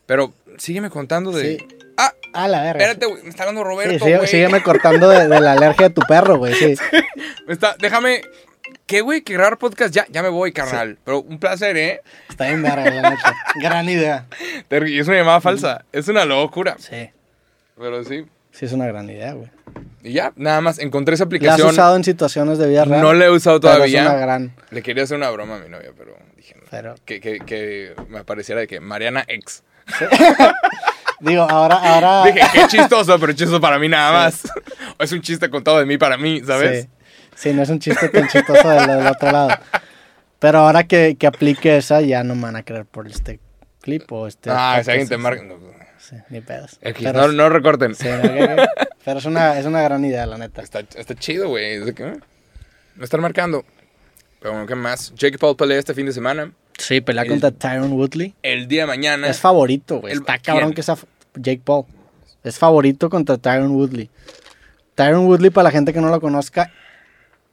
[0.09, 1.59] Pero sígueme contando de.
[1.59, 1.67] Sí.
[2.33, 2.81] Ah, la verga.
[2.83, 3.23] espérate, güey.
[3.23, 4.27] Me está hablando Sí, Roberto, güey.
[4.27, 6.73] sígueme cortando de, de la alergia de tu perro, güey, sí.
[7.47, 8.21] Está- déjame.
[8.87, 9.21] ¿Qué, güey?
[9.21, 10.97] Que grabar podcast ya, ya me voy, carnal.
[11.05, 12.01] Pero un placer, ¿eh?
[12.27, 13.35] Está bien verga, la neta.
[13.61, 14.25] Gran idea.
[14.87, 15.85] Y es una llamada falsa.
[15.91, 16.75] Es una locura.
[16.79, 17.11] Sí,
[17.77, 18.25] Pero sí.
[18.51, 19.49] sí es una gran idea, güey.
[20.01, 20.79] Y ya, nada más.
[20.79, 21.69] Encontré esa La has aplicación.
[21.69, 23.01] usado en situaciones de vida real.
[23.01, 24.01] No la he usado pero todavía.
[24.03, 24.55] Es una gran...
[24.71, 26.63] Le quería hacer una broma a mi novia, pero dije no.
[26.71, 26.95] Pero...
[27.05, 29.63] Que, que, que me apareciera de que Mariana X.
[31.19, 31.75] Digo, ahora...
[31.75, 32.23] ahora...
[32.31, 34.45] Dije, qué chistoso, pero chistoso para mí nada más.
[34.97, 36.83] O es un chiste contado de mí para mí, ¿sabes?
[36.83, 36.89] Sí.
[37.35, 39.49] Sí, no es un chiste tan chistoso del, del otro lado.
[40.39, 43.39] Pero ahora que, que aplique esa, ya no me van a creer por este
[43.81, 44.49] clip o este...
[44.51, 45.41] ah, si alguien te sí, marca.
[45.41, 45.55] Sí, no,
[45.97, 46.79] sí, ni pedos.
[46.81, 47.95] Pero no, sí- no recorten.
[47.95, 48.07] sí.
[49.05, 50.61] Pero es una, es una gran idea, la neta.
[50.61, 51.75] Está, está chido, güey.
[51.89, 52.13] Eh,
[52.95, 53.65] Me están marcando.
[54.39, 55.13] Pero bueno, ¿qué más?
[55.15, 56.51] Jake Paul pelea este fin de semana.
[56.79, 58.33] Sí, pelea El- contra Tyron Woodley.
[58.41, 59.27] El día de mañana.
[59.27, 60.13] Es favorito, güey.
[60.13, 60.75] Está cabrón ¿quién?
[60.75, 60.97] que sea
[61.35, 61.85] Jake Paul.
[62.43, 64.09] Es favorito contra Tyron Woodley.
[64.95, 66.71] Tyron Woodley, para la gente que no lo conozca,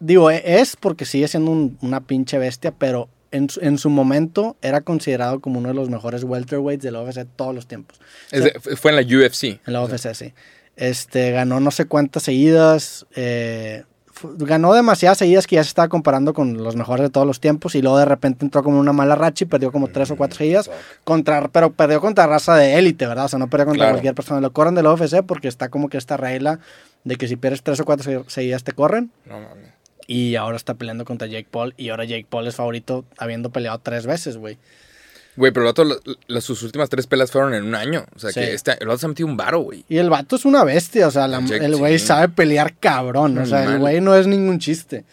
[0.01, 3.91] digo, e- es porque sigue siendo un- una pinche bestia, pero en su, en su
[3.91, 7.66] momento era considerado como uno de los mejores welterweights de la UFC de todos los
[7.66, 8.01] tiempos.
[8.31, 9.61] De- fue en la UFC.
[9.66, 10.33] En la UFC, sí.
[10.77, 13.07] Este, ganó no sé cuántas seguidas.
[13.16, 13.85] eh,
[14.23, 17.75] ganó demasiadas seguidas que ya se estaba comparando con los mejores de todos los tiempos.
[17.75, 20.39] Y luego de repente entró como una mala racha y perdió como tres o cuatro
[20.39, 20.71] seguidas.
[21.05, 23.27] Contra, pero perdió contra raza de élite, ¿verdad?
[23.27, 23.93] O sea, no perdió contra Claro.
[23.95, 24.41] cualquier persona.
[24.41, 26.59] Lo corren de la UFC porque está como que esta regla
[27.05, 29.11] de que si pierdes tres o cuatro se- seguidas te corren.
[29.27, 29.71] No mames.
[30.09, 31.75] Y ahora está peleando contra Jake Paul.
[31.77, 34.57] Y ahora Jake Paul es favorito habiendo peleado tres veces, güey.
[35.37, 35.97] Güey, pero el vato, la-
[36.28, 38.07] la- sus últimas tres pelas fueron en un año.
[38.14, 38.41] O sea, Sí.
[38.41, 39.84] que este, el vato se ha metido un varo, güey.
[39.89, 42.07] Y el vato es una bestia, o sea, la- el güey sí.
[42.07, 45.05] sabe pelear cabrón, o sea, el güey no es ningún chiste.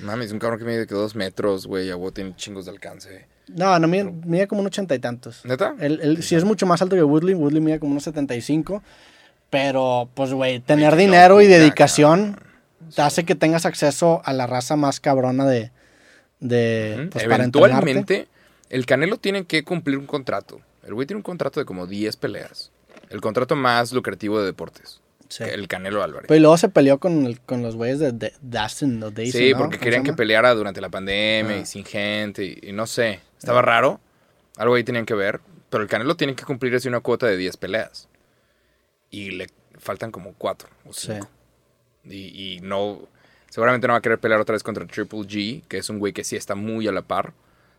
[0.00, 1.90] Mames, es un cabrón que mide que dos metros, güey.
[1.90, 3.26] Y tiene chingos de alcance.
[3.48, 5.44] No, no, mide, mide como un ochenta y tantos.
[5.44, 5.74] ¿Neta?
[5.80, 8.82] Él, él sí es mucho más alto que Woodley, Woodley mide como unos 75,
[9.50, 12.38] pero pues, güey, tener dinero y dedicación
[12.94, 15.70] te hace que tengas acceso a la raza más cabrona de,
[16.40, 17.10] de Ujú.
[17.10, 17.36] pues, para.
[17.36, 18.28] Eventualmente,
[18.70, 20.60] el Canelo tiene que cumplir un contrato.
[20.84, 22.70] El güey tiene un contrato de como 10 peleas.
[23.10, 25.00] El contrato más lucrativo de deportes.
[25.28, 25.44] Sí.
[25.44, 26.26] El Canelo Álvarez.
[26.28, 29.38] Pero y luego se peleó con, el- con los güeyes de, de Dustin o Daisy,
[29.38, 29.58] sí, ¿no?
[29.58, 31.60] porque ¿Cómo querían que peleara durante la pandemia Ah.
[31.60, 33.20] y sin gente y, y no sé.
[33.38, 34.00] Estaba raro.
[34.56, 35.40] Algo ahí tenían que ver.
[35.70, 38.08] Pero el Canelo tiene que cumplir así una cuota de 10 peleas.
[39.10, 39.48] Y le
[39.78, 41.08] faltan como 4 o Sí.
[41.12, 41.28] 5.
[42.04, 43.00] Y, y no...
[43.50, 46.12] Seguramente no va a querer pelear otra vez contra Triple G, que es un güey
[46.12, 47.32] que sí está muy a la par.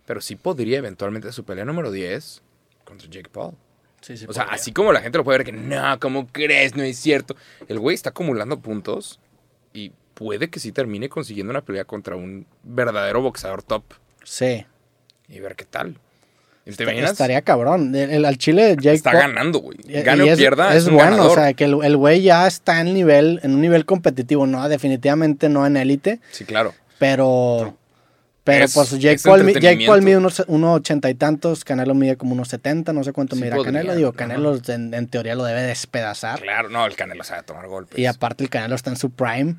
[0.09, 2.41] Pero sí podría eventualmente su pelea número 10
[2.83, 3.53] contra Jake Paul.
[4.01, 4.55] Sí, sí, O sea, podría.
[4.59, 6.75] así como la gente lo puede ver que no, ¿cómo crees?
[6.75, 7.35] No es cierto.
[7.67, 9.19] El güey está acumulando puntos
[9.71, 13.83] y puede que sí termine consiguiendo una pelea contra un verdadero boxeador top
[14.23, 14.65] Sí.
[15.27, 15.95] y ver qué tal.
[16.65, 17.11] ¿Y ¿Te imaginas?
[17.11, 17.93] Estaría cabrón.
[17.95, 19.77] El, el- al Chile, Jake Está Paul- ganando, güey.
[19.85, 21.31] Gane y o es, pierda, es es, un bueno, ganador.
[21.31, 24.67] o sea, que el el güey ya está en nivel, en un nivel competitivo, no,
[24.69, 26.73] definitivamente no en élite, sí, claro.
[26.97, 27.77] pero,
[28.53, 32.17] pero Es- pues Jake Paul, Jake Paul mide unos, unos ochenta y tantos, Canelo mide
[32.17, 34.13] como unos 70, no sé cuánto Sí mide Canelo, digo.
[34.13, 37.97] Canelo en, en teoría lo debe despedazar, Claro, no, el Canelo sabe tomar golpes.
[37.97, 39.55] y aparte el Canelo está en su prime,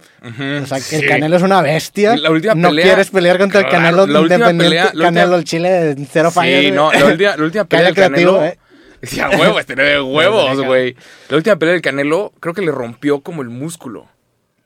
[0.63, 0.97] o sea, sí.
[0.97, 4.51] el Canelo es una bestia, La última no quieres pelear contra el Canelo la última
[4.51, 7.45] independiente, pelea- la última- Canelo el Chile de cero fallas, Sí, no, la última, la
[7.45, 8.47] última pelea del creativo, Canelo.
[8.53, 8.59] eh.
[9.03, 10.95] Sí, a huevo, este de huevos, güey.
[11.31, 14.07] La última pelea del Canelo, creo que le rompió como el músculo.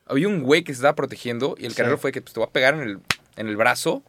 [0.06, 1.76] Había un güey que se estaba protegiendo y el Sí.
[1.78, 2.98] Canelo fue que pues, te va a pegar en el
[3.36, 4.02] en el brazo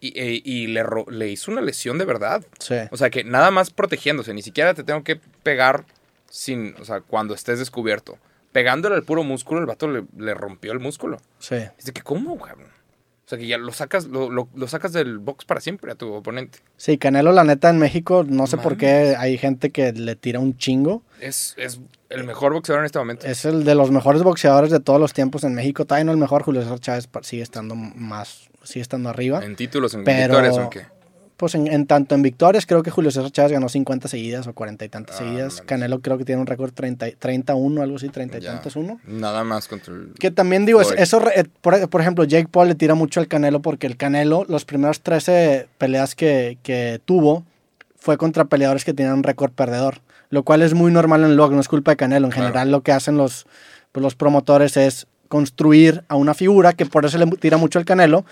[0.00, 2.44] y, e- y le, le hizo una lesión de verdad.
[2.58, 2.74] Sí.
[2.90, 5.84] O sea, que nada más protegiéndose, ni siquiera te tengo que pegar
[6.30, 8.18] sin, o sea, cuando estés descubierto.
[8.52, 11.18] Pegándole al puro músculo, el vato le, le rompió el músculo.
[11.38, 11.56] Sí.
[11.78, 12.66] Dice que, ¿cómo, cabrón?
[13.24, 15.94] O sea, que ya lo sacas, lo, lo- lo sacas del box para siempre a
[15.94, 16.58] tu oponente.
[16.76, 20.38] Sí, Canelo, la neta, en México, no sé por qué hay gente que le tira
[20.40, 21.02] un chingo.
[21.20, 23.26] Es, es el mejor boxeador en este momento.
[23.26, 25.86] Es el de los mejores boxeadores de todos los tiempos en México.
[25.86, 29.44] Todavía no el mejor, Julio César Chávez sigue estando más, sigue estando arriba.
[29.44, 30.80] En títulos, en Pero- victorias, ¿o en qué?
[31.36, 34.52] Pues en, en tanto en victorias, creo que Julio César Chávez ganó 50 seguidas o
[34.52, 35.60] 40 y tantas Ah, seguidas.
[35.62, 38.52] Canelo creo que tiene un récord 30, y- 31, algo así, 30 y Ya.
[38.52, 39.00] tantos uno.
[39.08, 40.12] Nada más contra el...
[40.20, 41.00] Que también digo, es- Floyd.
[41.00, 44.44] eso, eh, por, por ejemplo, Jake Paul le tira mucho al Canelo porque el Canelo,
[44.48, 47.44] los primeros 13 peleas que, que tuvo,
[47.96, 50.00] fue contra peleadores que tenían un récord perdedor.
[50.30, 52.26] Lo cual es muy normal en el LOC, no es culpa de Canelo.
[52.26, 52.46] En Claro.
[52.48, 53.46] general lo que hacen los,
[53.90, 57.86] pues, los promotores es construir a una figura, que por eso le tira mucho al
[57.86, 58.26] Canelo,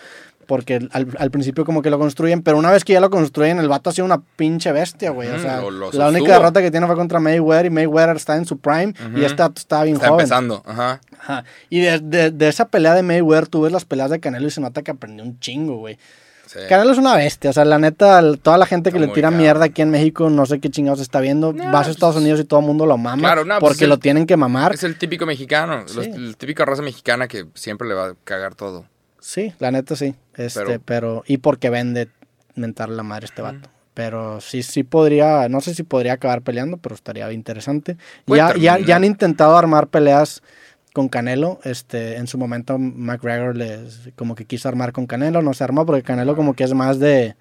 [0.47, 3.59] porque al, al principio como que lo construyen, pero una vez que ya lo construyen,
[3.59, 5.31] el vato ha sido una pinche bestia, güey.
[5.31, 8.37] O sea, lo- lo la única derrota que tiene fue contra Mayweather y Mayweather está
[8.37, 9.19] en su prime Ujú.
[9.19, 10.21] y este vato estaba bien Está joven.
[10.25, 11.01] empezando, ajá.
[11.21, 11.45] Ajá.
[11.71, 14.51] Y de, de- de esa pelea de Mayweather, tú ves las peleas de Canelo y
[14.51, 15.99] se nota que aprendió un chingo, güey.
[16.53, 16.59] Sí.
[16.69, 19.27] Canelo es una bestia, o sea, la neta, toda la gente que Está le tira
[19.29, 19.41] cabrón.
[19.41, 21.53] mierda aquí en México, no sé qué chingados está viendo.
[21.53, 23.71] No, Vas a Estados pues, Unidos y todo el mundo lo mama Claro, no, pues,
[23.71, 24.73] porque el- lo tienen que mamar.
[24.75, 26.11] Es el típico mexicano, los- Sí.
[26.13, 28.85] el típica raza mexicana que siempre le va a cagar todo.
[29.21, 30.17] Sí, la neta sí.
[30.35, 32.09] Este, pero, Pero- y porque vende
[32.57, 33.69] mentarle la madre a este vato.
[33.95, 37.97] Pero sí, sí podría, no sé si podría acabar peleando, pero estaría interesante.
[38.27, 40.43] Ya, ya, ya han intentado armar peleas
[40.93, 41.61] con Canelo.
[41.65, 45.87] Este, en su momento McGregor les, como que quiso armar con Canelo, no se armó
[45.87, 47.37] porque Canelo como que es más de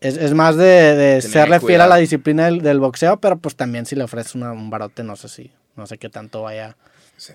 [0.00, 0.64] es, es más de,
[0.96, 4.34] de serle fiel a la disciplina del, del boxeo, pero pues también si le ofreces
[4.34, 6.76] una- un barote, no sé si, no sé qué tanto vaya.
[7.18, 7.34] Sí.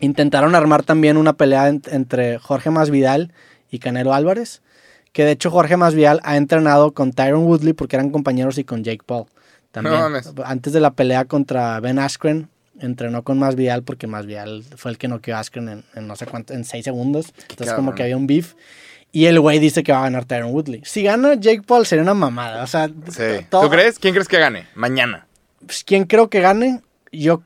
[0.00, 3.32] Intentaron armar también una pelea en- entre Jorge Masvidal
[3.70, 4.60] y Canelo Álvarez,
[5.12, 8.82] que de hecho Jorge Masvidal ha entrenado con Tyron Woodley porque eran compañeros y con
[8.82, 9.26] Jake Paul.
[9.70, 9.94] También.
[9.94, 10.44] No.
[10.44, 12.48] Antes de la pelea contra Ben Askren,
[12.78, 16.26] entrenó con Masvidal porque Masvidal fue el que noqueó a Askren en, en no sé
[16.26, 17.32] cuánto, en seis segundos.
[17.50, 18.54] Entonces como que había un beef.
[19.12, 20.82] Y el güey dice que va a ganar Tyron Woodley.
[20.84, 22.62] Si gana Jake Paul sería una mamada.
[22.62, 23.44] O sea, Sí.
[23.50, 23.98] todo- ¿Tú crees?
[23.98, 24.66] ¿Quién crees que gane?
[24.74, 25.26] Mañana.
[25.66, 26.80] pues, ¿Quién creo que gane?
[27.12, 27.42] Yo,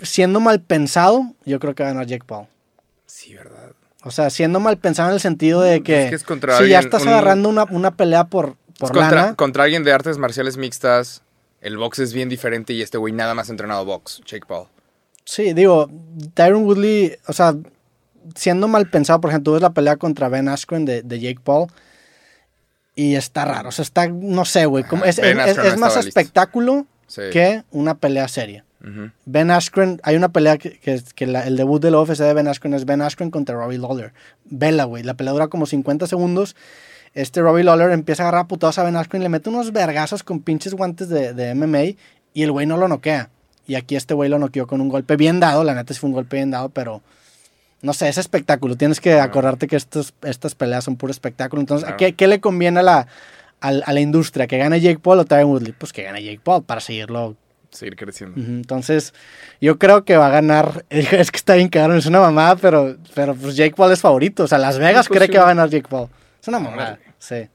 [0.00, 2.46] siendo mal pensado, yo creo que va a ganar Jake Paul.
[3.06, 3.72] Sí, ¿verdad?
[4.02, 6.56] O sea, siendo mal pensado en el sentido de que, Es que es si ya
[6.58, 9.92] alguien, estás un- agarrando una, una pelea por, Es por contra, lana, contra alguien de
[9.92, 11.22] artes marciales mixtas,
[11.66, 14.66] el box es bien diferente y este güey nada más ha entrenado box, Jake Paul.
[15.24, 15.90] sí, digo,
[16.34, 17.54] Tyron Woodley, o sea,
[18.34, 21.40] siendo mal pensado, por ejemplo, tú ves la pelea contra Ben Askren de, de Jake
[21.42, 21.66] Paul
[22.94, 26.86] y está raro, o sea, está, no sé, güey, es, es- es no más espectáculo
[27.08, 27.22] Sí.
[27.32, 28.64] que una pelea seria.
[28.80, 29.10] Ujú.
[29.26, 32.48] Ben Askren, hay una pelea que, que, que la- el debut del UFC de Ben
[32.48, 34.12] Askren es Ben Askren contra Robbie Lawler.
[34.44, 35.02] Vela, güey.
[35.04, 36.56] La pelea dura como 50 segundos.
[37.16, 40.22] Este Robbie Lawler empieza a agarrar a putados a Ben Askren, le mete unos vergazos
[40.22, 41.98] con pinches guantes de, de MMA
[42.34, 43.30] y el güey no lo noquea.
[43.66, 45.64] Y aquí este güey lo noqueó con un golpe bien dado.
[45.64, 47.00] La neta sí fue un golpe bien dado, pero
[47.80, 48.76] no sé, es espectáculo.
[48.76, 51.60] Tienes que acordarte que estos, estas peleas son puro espectáculo.
[51.60, 51.96] Entonces, Claro.
[51.96, 53.06] ¿qué, qué le conviene a la,
[53.60, 54.46] a la industria?
[54.46, 55.72] ¿Que gane Jake Paul o Tyron Woodley?
[55.72, 57.34] Pues que gane Jake Paul para seguirlo
[57.70, 58.40] Seguir creciendo.
[58.40, 59.12] Entonces,
[59.60, 60.84] yo creo que va a ganar.
[60.90, 64.44] Es que está bien cabrón, es una mamada, pero, pero pues Jake Paul es favorito.
[64.44, 66.08] O sea, Las Vegas pues cree que va a ganar Jake Paul.
[66.40, 66.98] Es una mamada.
[67.18, 67.48] Sí.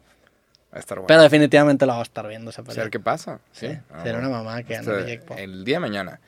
[0.74, 1.07] Va a estar bueno.
[1.07, 2.89] Pero definitivamente lo va a estar viendo esa O sea, pelea.
[2.89, 3.39] ¿qué pasa?
[3.51, 4.30] Sí, Ah, será bueno.
[4.30, 5.43] una mamada que gane Este.
[5.43, 6.20] El día de mañana.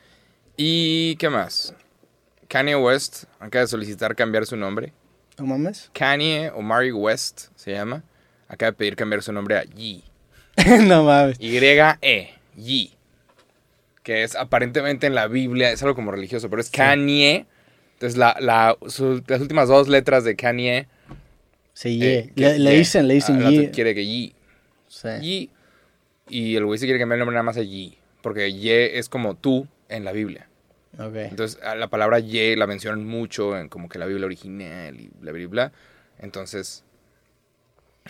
[0.58, 1.74] ¿Y qué más?
[2.50, 4.92] Kanye West acaba de solicitar cambiar su nombre.
[5.38, 5.90] ¿No mames?
[5.94, 8.04] Kanye Omari West se llama.
[8.50, 10.04] Acaba de pedir cambiar su nombre a Yee.
[10.82, 11.38] no mames.
[11.40, 12.30] Y-E.
[12.56, 12.92] Yee.
[14.04, 17.46] Que es aparentemente en la Biblia, es algo como religioso, pero es Kanye.
[17.94, 20.88] Entonces, la, la- su- las últimas dos letras de Kanye.
[21.74, 22.58] Sí, eh, yeah.
[22.58, 22.78] le, Ye.
[22.78, 23.72] dicen, le dicen Ah, el Ye.
[23.72, 24.36] quiere que Yee.
[24.88, 25.50] Sí.
[26.30, 27.98] Y el güey se quiere cambiar el nombre nada más a Yee.
[28.22, 30.48] Porque Ye es como tú en la Biblia.
[31.00, 31.16] Ok.
[31.16, 35.32] Entonces, la palabra Ye la mencionan mucho en como que la Biblia original y bla,
[35.32, 35.72] bla, bla.
[36.20, 36.84] Entonces,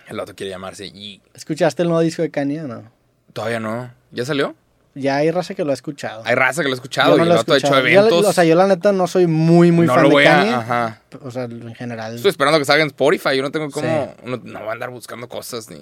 [0.08, 1.20] el otro quiere llamarse Yi.
[1.34, 2.92] ¿Escuchaste el nuevo disco de Kanye o no?
[3.32, 3.90] Todavía no.
[4.12, 4.54] ¿Ya salió?
[4.94, 6.22] Ya hay raza que lo ha escuchado.
[6.24, 7.68] Hay raza que lo ha escuchado Yo no y el lo he ha hecho.
[7.68, 8.26] Yo, eventos.
[8.26, 10.50] o sea, yo la neta no soy muy, muy no fan lo de voy Kanye.
[10.50, 10.58] a...
[10.58, 11.02] Ajá.
[11.22, 12.14] O sea, en general.
[12.14, 13.36] Estoy esperando que salga en Spotify.
[13.36, 14.14] Yo no tengo cómo...
[14.16, 14.22] Sí.
[14.24, 15.78] uno no va a andar buscando cosas ni...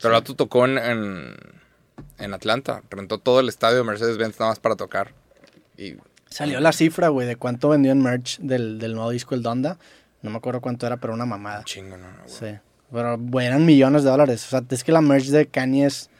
[0.00, 1.34] Pero el vato tocó en, en,
[2.18, 2.82] en Atlanta.
[2.88, 5.12] Rentó todo el estadio de Mercedes-Benz nada más para tocar.
[5.76, 5.96] Y
[6.30, 9.78] Salió la cifra, güey, de cuánto vendió en merch del, del nuevo disco El Donda.
[10.22, 11.64] No me acuerdo cuánto era, pero una mamada.
[11.64, 12.52] chingo, no, no, güey.
[12.54, 12.58] Sí.
[12.92, 14.44] Pero, güey, eran millones de dólares.
[14.46, 16.10] O sea, es que la merch de Kanye es...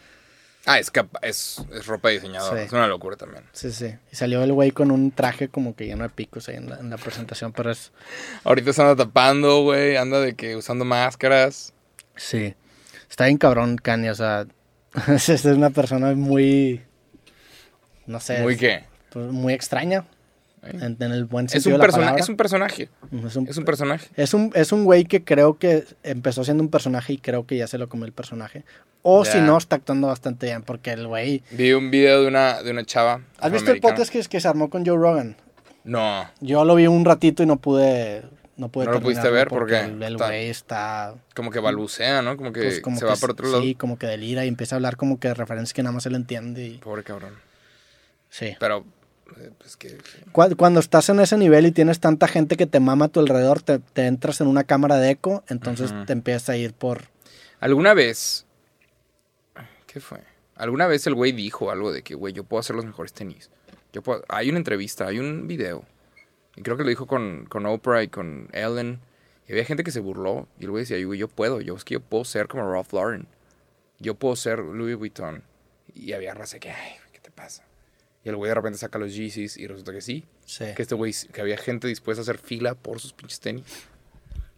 [0.70, 2.60] Ah, es, capa- es, es ropa diseñadora.
[2.60, 2.66] Sí.
[2.66, 3.44] Es una locura también.
[3.52, 3.94] Sí, sí.
[4.12, 6.78] Y salió el güey con un traje como que lleno de picos ahí en la,
[6.78, 7.90] en la presentación, pero es...
[8.44, 9.96] Ahorita se anda tapando, güey.
[9.96, 11.72] Anda de que usando máscaras.
[12.16, 12.54] Sí.
[13.08, 14.46] Está bien cabrón Kanye, o sea...
[15.08, 16.82] es una persona muy...
[18.06, 18.42] No sé.
[18.42, 18.84] Muy que.
[19.10, 20.06] pues, muy extraña.
[20.62, 22.20] En, en el buen Es sentido un, de la palabra.
[22.20, 22.90] es un personaje.
[23.24, 24.08] Es un- Es un personaje.
[24.16, 27.56] Es un, es un güey que creo que empezó siendo un personaje y creo que
[27.56, 28.64] ya se lo comió el personaje.
[29.02, 31.42] O si no, está actuando bastante bien, porque el güey...
[31.52, 33.22] Vi un video de una, de una chava.
[33.38, 35.36] ¿Has visto el podcast que, que se armó con Joe Rogan?
[35.84, 36.28] No.
[36.40, 38.24] Yo lo vi un ratito y no pude...
[38.56, 39.46] No, pude ¿No lo pudiste ver?
[39.46, 41.14] porque El güey está...
[41.36, 42.36] Como que balbucea, ¿no?
[42.36, 43.62] Como que pues, como se que va por otro lado.
[43.62, 46.04] Sí, como que delira y empieza a hablar como que de referencias que nada más
[46.06, 46.66] él entiende.
[46.66, 47.34] Y, Pobre cabrón.
[48.28, 48.56] sí.
[48.58, 48.84] Pero,
[49.58, 49.98] pues que.
[50.32, 53.20] Cu- Cuando estás en ese nivel y tienes tanta gente que te mama a tu
[53.20, 57.02] alrededor, te, te entras en una cámara de eco, entonces te empieza a ir por...
[57.60, 58.46] ¿Alguna vez.
[59.86, 60.18] ¿Qué fue?
[60.56, 63.50] ¿Alguna vez el güey dijo algo de que, güey, yo puedo hacer los mejores tenis?
[63.92, 64.24] Yo puedo...
[64.28, 65.84] Hay una entrevista, hay un video.
[66.56, 69.00] Y creo que lo dijo con, con Oprah y con Ellen.
[69.46, 70.46] Y había gente que se burló.
[70.58, 71.60] Y el güey decía, güey, yo puedo.
[71.60, 73.26] Yo es que yo puedo ser como Ralph Lauren.
[73.98, 75.42] Yo puedo ser Louis Vuitton.
[75.94, 77.64] Y había raza que, ay, ¿qué te pasa?
[78.28, 80.26] Y el güey de repente saca los Yeezys y resulta que sí.
[80.44, 80.64] Sí.
[80.76, 83.64] Que este güey, que había gente dispuesta a hacer fila por sus pinches tenis.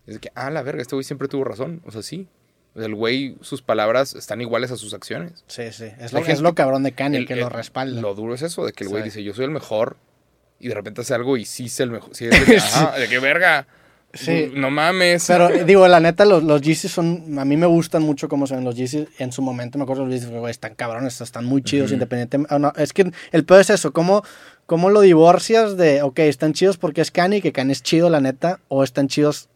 [0.08, 1.80] Es de que, ah, la verga, este güey siempre tuvo razón.
[1.86, 2.26] O sea, sí.
[2.74, 5.44] El güey, sus palabras están iguales a sus acciones.
[5.46, 5.84] Sí, sí.
[6.00, 8.00] Es lo, gente- es lo cabrón de Kanye, El- que el- lo respalda.
[8.00, 9.08] Lo duro es eso, de que el güey Sí.
[9.10, 9.96] dice, yo soy el mejor.
[10.58, 12.12] Y de repente hace algo y sí es el mejor.
[12.16, 13.68] Sí, es ajá, de que verga.
[14.12, 14.50] Sí.
[14.54, 15.24] No mames.
[15.26, 17.38] Pero eh, digo, la neta, los, los Yeezys son.
[17.38, 19.06] A mí me gustan mucho cómo se ven los Yeezys.
[19.18, 21.94] En su momento me acuerdo los Yeezys, güey, están cabrones, están muy chidos, Ujú.
[21.94, 22.52] independientemente.
[22.54, 24.24] ah, no, es que el peor es eso, ¿cómo,
[24.66, 28.20] ¿cómo lo divorcias de, ok, están chidos porque es Kanye, que Kanye es chido, la
[28.20, 29.48] neta, o están chidos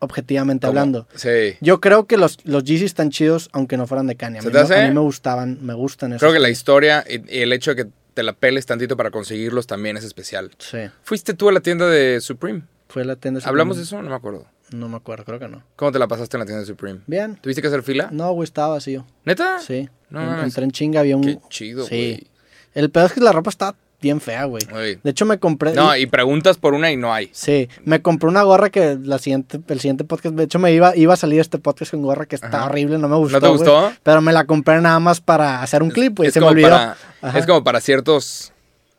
[0.00, 1.06] objetivamente hablando?
[1.14, 1.56] Sí.
[1.60, 4.38] Yo creo que los, los Yeezys están chidos, aunque no fueran de Kanye.
[4.40, 4.74] A ¿Se mí, hace?
[4.80, 6.20] a mí me gustaban, me gustan esos.
[6.20, 9.10] Creo que la historia y, y el hecho de que te la peles tantito para
[9.12, 10.50] conseguirlos también es especial.
[10.58, 12.62] Sí, Fuiste tú a la tienda de Supreme.
[12.90, 13.40] Fue la tienda.
[13.44, 14.00] ¿Hablamos de eso?
[14.02, 14.46] No me acuerdo.
[14.72, 15.62] No me acuerdo, creo que no.
[15.76, 17.00] ¿Cómo te la pasaste en la tienda de Supreme?
[17.06, 17.36] Bien.
[17.40, 18.08] ¿Tuviste que hacer fila?
[18.12, 19.04] No, güey, estaba vacío.
[19.24, 19.58] ¿Neta?
[19.60, 19.88] Sí.
[20.10, 21.22] No En- entré en chinga, había un.
[21.24, 21.90] Qué chido, Sí.
[21.90, 22.26] güey.
[22.74, 24.62] El peor es que la ropa está bien fea, güey.
[25.02, 25.74] De hecho, me compré.
[25.74, 27.28] No, y preguntas por una y no hay.
[27.32, 30.96] Sí, me compré una gorra que la siguiente, el siguiente podcast, de hecho me iba,
[30.96, 32.66] iba a salir este podcast con gorra que está Ajá.
[32.66, 33.40] horrible, no me gustó.
[33.40, 33.92] te güey, gustó?
[34.04, 36.70] pero me la compré nada más para hacer un clip, güey, se me olvidó.
[36.70, 36.96] para,
[37.34, 38.52] es como para ciertos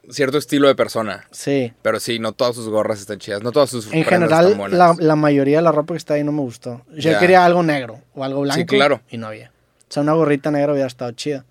[0.10, 1.28] cierto estilo de persona.
[1.32, 1.74] Sí.
[1.82, 3.43] Pero sí, no todas sus gorras están chidas.
[3.43, 4.78] No todas sus En general, están buenas.
[4.78, 6.84] la, la mayoría de la ropa que está ahí no me gustó.
[6.89, 7.20] Yo Ya.
[7.20, 8.66] quería algo negro o algo blanco.
[8.68, 9.02] claro.
[9.10, 9.49] Y no había.
[9.89, 11.45] O sea, una gorrita negra hubiera estado chida.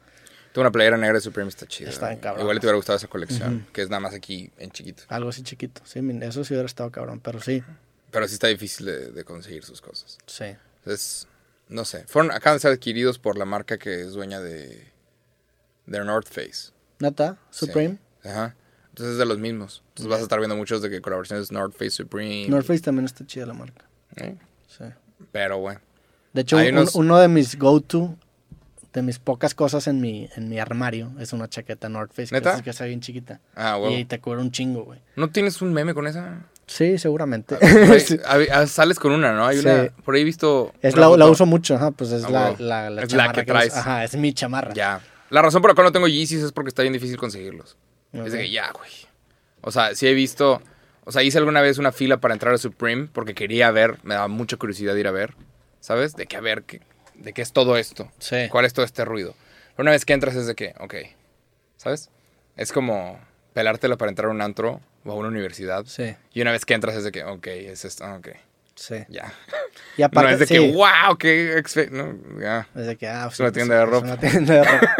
[0.52, 1.90] Tengo una playera negra de Supreme, está chida.
[1.90, 2.18] Está güey.
[2.20, 2.40] cabrón.
[2.42, 5.04] Igual te hubiera gustado esa colección, que es nada más aquí en chiquito.
[5.08, 5.80] Algo así chiquito.
[5.84, 7.62] Sí, eso sí hubiera estado cabrón, pero sí.
[8.10, 10.18] Pero sí está difícil de, de conseguir sus cosas.
[10.26, 10.46] Sí.
[10.86, 11.28] Es,
[11.68, 14.88] no sé, fueron, acaban de ser adquiridos por la marca que es dueña de,
[15.86, 16.72] de North Face.
[16.98, 17.36] ¿Neta?
[17.50, 17.94] ¿Supreme?
[17.94, 17.98] Sí.
[18.24, 18.54] Ajá.
[18.90, 19.82] Entonces es de los mismos.
[19.90, 22.48] Entonces vas a estar viendo muchos de que colaboraciones North Face Supreme.
[22.48, 23.84] North Face también está chida la marca.
[24.16, 24.36] ¿eh?
[24.66, 24.84] Sí.
[25.32, 25.80] Pero bueno.
[26.32, 28.16] De hecho, Hay un- unos- uno de mis go-to,
[28.92, 32.34] de mis pocas cosas en mi, en mi armario, es una chaqueta North Face.
[32.34, 32.50] ¿Neta?
[32.52, 33.40] Que, es- que está bien chiquita.
[33.54, 33.96] Ah, huevo.
[33.96, 35.00] Y te cubre un chingo, güey.
[35.16, 36.46] ¿No tienes un meme con esa?
[36.66, 37.56] Sí, seguramente.
[37.60, 38.18] Ahí- Sí.
[38.26, 39.46] ah, ah, sales con una, ¿no?
[39.46, 39.66] Hay Sí.
[39.66, 39.88] una.
[40.04, 40.72] Por ahí he visto.
[40.82, 43.44] Es la, la uso mucho, ajá, pues es Ah, la, la, la Es la que
[43.44, 43.76] traes.
[43.76, 44.72] Ajá, es mi chamarra.
[44.74, 45.00] Ya.
[45.30, 47.76] La razón por la cual no tengo Yeezys es porque está bien difícil conseguirlos.
[48.12, 48.90] Es de que ya, güey.
[49.62, 50.62] O sea, sí he visto.
[51.04, 54.14] O sea, hice alguna vez una fila para entrar a Supreme porque quería ver, me
[54.14, 55.34] daba mucha curiosidad ir a ver.
[55.80, 56.14] ¿Sabes?
[56.14, 56.80] De que a ver, qué-
[57.14, 58.10] de qué es todo esto.
[58.18, 58.48] Sí.
[58.50, 59.34] ¿Cuál es todo este ruido?
[59.76, 60.94] Pero una vez que entras es de que, ok.
[61.76, 62.10] ¿Sabes?
[62.56, 63.18] Es como
[63.54, 65.84] pelártela para entrar a un antro o a una universidad.
[65.86, 68.28] Sí, Y una vez que entras es de que, ok, es esto, ok,
[68.74, 68.96] sí.
[69.08, 69.32] ya.
[69.96, 72.68] Y aparte, no es de sí, que, wow, qué no, ya.
[72.74, 74.06] Es de que, ah, Es una tienda de ropa.
[74.06, 74.96] Es una tienda de ropa.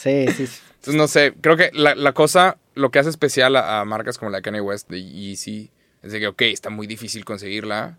[0.00, 0.60] Sí, sí, sí.
[0.76, 4.16] Entonces, no sé, creo que la, la cosa, lo que hace especial a, a marcas
[4.18, 5.70] como la de Kanye West de Yeezy,
[6.02, 7.98] es de que, ok, está muy difícil conseguirla,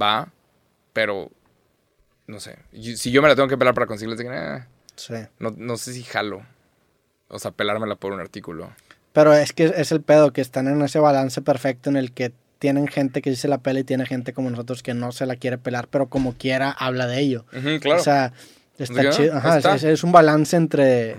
[0.00, 0.28] va,
[0.92, 1.30] pero,
[2.26, 4.64] no sé, si yo me la tengo que pelar para conseguirla, es de que, eh,
[4.96, 5.14] sí.
[5.38, 6.42] no, no sé si jalo,
[7.28, 8.70] o sea, pelármela por un artículo.
[9.12, 12.32] Pero es que es el pedo, que están en ese balance perfecto en el que
[12.58, 15.26] tienen gente que sí se la pela y tiene gente como nosotros que no se
[15.26, 17.46] la quiere pelar, pero como quiera habla de ello.
[17.80, 17.98] Claro.
[17.98, 18.32] O sea,
[18.84, 19.36] está Ya, chido.
[19.36, 19.74] Ajá, está.
[19.76, 21.16] Es, es un balance entre...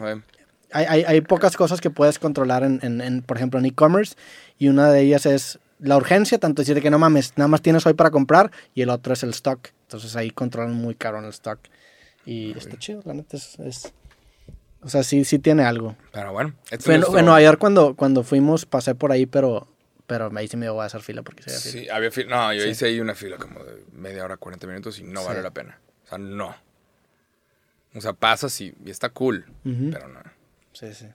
[0.74, 4.16] Hay, hay, hay pocas cosas que puedes controlar, en, en- en, por ejemplo, en e-commerce,
[4.58, 7.86] y una de ellas es la urgencia, tanto decir que no mames, nada más tienes
[7.86, 9.68] hoy para comprar, y el otro es el stock.
[9.84, 11.60] Entonces ahí controlan muy caro el stock.
[12.26, 13.60] Y está chido, la neta es...
[13.60, 13.94] es-
[14.84, 15.96] o sea, sí, sí tiene algo.
[16.12, 19.12] Pero bueno, este Fue es en, nuestro- en Nueva York cuando, cuando fuimos, pasé por
[19.12, 19.68] ahí, pero,
[20.08, 21.82] pero ahí sí me voy a hacer fila porque sí había fila.
[21.84, 22.36] Sí, había fila.
[22.48, 22.70] No, yo Sí.
[22.70, 25.28] hice ahí una fila como de media hora, 40 minutos y no Sí.
[25.28, 25.78] vale la pena.
[26.06, 26.56] O sea, no.
[27.96, 29.46] O sea, pasas y, y está cool.
[29.64, 30.20] Pero no,
[30.74, 31.08] Sí, sí.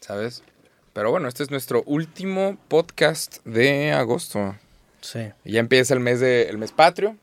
[0.00, 0.42] ¿sabes?
[0.92, 4.54] Pero bueno, este es nuestro último podcast de agosto.
[5.00, 5.30] Sí.
[5.44, 7.16] Y ya empieza el mes de el mes patrio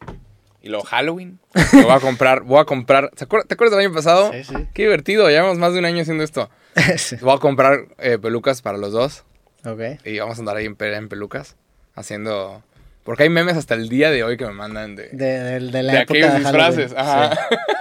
[0.61, 1.39] y luego Halloween.
[1.73, 3.11] Lo voy a comprar, voy a comprar.
[3.11, 4.31] ¿te acuer- ¿Te acuerdas del año pasado?
[4.33, 4.55] Sí, sí.
[4.73, 6.49] Qué divertido, llevamos más de un año haciendo esto.
[6.97, 7.15] sí.
[7.21, 9.23] Voy a comprar eh, pelucas para los dos
[9.65, 9.81] Ok.
[10.05, 11.55] y vamos a andar ahí en, en pelucas
[11.95, 12.63] haciendo
[13.03, 15.83] porque hay memes hasta el día de hoy que me mandan de, De, de, de
[15.83, 16.77] la de época aquellos de Halloween.
[16.87, 16.93] disfraces.
[16.97, 17.47] Ajá.
[17.49, 17.55] Sí,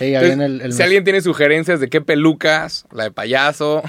[0.00, 3.10] Sí, ya Entonces, viene el, el si alguien tiene sugerencias de qué pelucas, la de
[3.12, 3.82] payaso.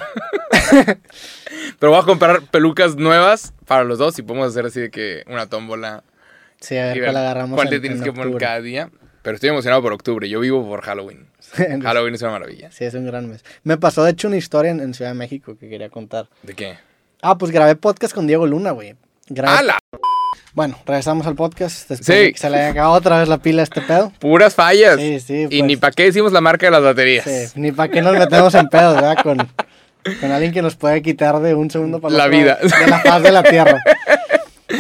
[1.80, 5.24] Pero voy a comprar pelucas nuevas para los dos y podemos hacer así de que
[5.28, 6.04] una tómbola.
[6.60, 7.56] Sí, a ver cuál agarramos.
[7.56, 8.90] ¿Cuál te en- tienes en que poner cada día?
[9.24, 10.28] Pero estoy emocionado por octubre.
[10.30, 11.28] Yo vivo por Halloween.
[11.84, 12.72] Halloween es una maravilla.
[12.72, 13.44] Sí, es un gran mes.
[13.64, 16.28] Me pasó, de hecho, una historia en, en Ciudad de México que quería contar.
[16.44, 16.78] ¿De qué?
[17.22, 18.96] Ah, pues grabé podcast con Diego Luna, güey.
[19.30, 19.80] Grabé- ¡Hala!
[20.54, 21.90] Bueno, regresamos al podcast.
[21.90, 22.34] Después Sí.
[22.34, 24.12] que se le haya acabado otra vez la pila a este pedo.
[24.20, 24.98] Puras fallas.
[24.98, 25.44] Sí, sí.
[25.50, 27.26] y pues, ni para qué decimos la marca de las baterías.
[27.26, 29.18] sí, ni para qué nos metemos en pedos, ¿verdad?
[29.24, 29.38] Con,
[30.20, 32.58] con alguien que nos puede quitar de un segundo para La vida.
[32.62, 33.82] De la faz de la tierra.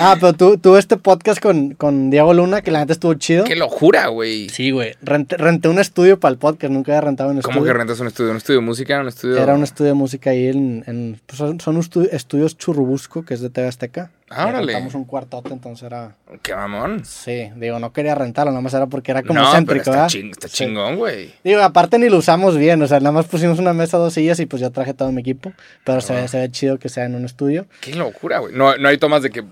[0.03, 3.43] Ah, pero tú tuve este podcast con, con Diego Luna, que la neta estuvo chido.
[3.43, 4.49] ¡Qué locura, güey!
[4.49, 4.95] Sí, güey.
[5.01, 7.53] Renté, renté un estudio para el podcast, nunca había rentado un estudio.
[7.53, 8.31] ¿Cómo que rentas un estudio?
[8.31, 8.99] ¿Un estudio de música?
[8.99, 9.37] ¿Un estudio...?
[9.37, 10.83] Era un estudio de música ahí en...
[10.87, 14.09] en- pues son son estu- estudios Churrubusco, que es de TV Azteca.
[14.33, 14.67] Ah, órale.
[14.71, 16.15] Rentamos un cuartote, entonces era...
[16.41, 17.03] ¡Qué mamón!
[17.05, 19.91] Sí, digo, no quería rentarlo, nada más era porque era como no, pero céntrico, está,
[19.91, 20.07] ¿verdad?
[20.07, 20.53] ching- está Sí.
[20.65, 21.33] chingón, güey.
[21.43, 24.39] Digo, aparte ni lo usamos bien, o sea, nada más pusimos una mesa, dos sillas
[24.39, 25.51] y pues yo traje todo mi equipo.
[25.83, 27.65] Pero se, ve, se ve chido que sea en un estudio.
[27.81, 28.55] ¡Qué locura, güey!
[28.55, 29.43] No, no hay tomas de que...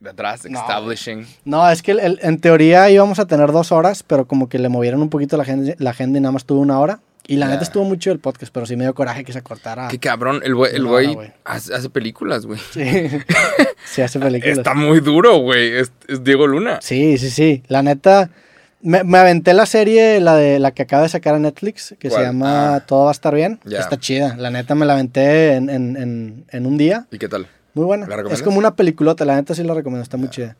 [0.00, 1.26] De atrás, No, establishing.
[1.44, 4.58] No, es que el- el- en teoría íbamos a tener dos horas, pero como que
[4.58, 7.00] le movieron un poquito la agenda, la agenda y nada más tuvo una hora.
[7.26, 7.52] Y la Ya.
[7.52, 9.88] neta estuvo muy chido el podcast, pero sí me dio coraje que se cortara.
[9.88, 10.40] Qué cabrón.
[10.42, 12.58] El güey, el güey hace, hace películas, güey.
[12.72, 12.82] Sí,
[13.84, 14.58] sí hace películas.
[14.58, 15.70] Está muy duro, güey.
[15.76, 16.78] Es, es Diego Luna.
[16.80, 17.62] Sí, sí, sí.
[17.68, 18.30] La neta,
[18.80, 22.08] me, me aventé la serie, la de la que acaba de sacar a Netflix, que
[22.08, 22.26] se ¿Cuál?
[22.26, 22.80] llama Ah.
[22.86, 23.60] Todo va a estar bien.
[23.64, 23.80] Ya.
[23.80, 24.34] Está chida.
[24.36, 27.06] La neta me la aventé en, en, en, en un día.
[27.12, 27.46] ¿Y qué tal?
[27.74, 28.06] Muy buena.
[28.06, 30.56] ¿La Es como una peliculota, la neta sí la recomiendo, está muy chida.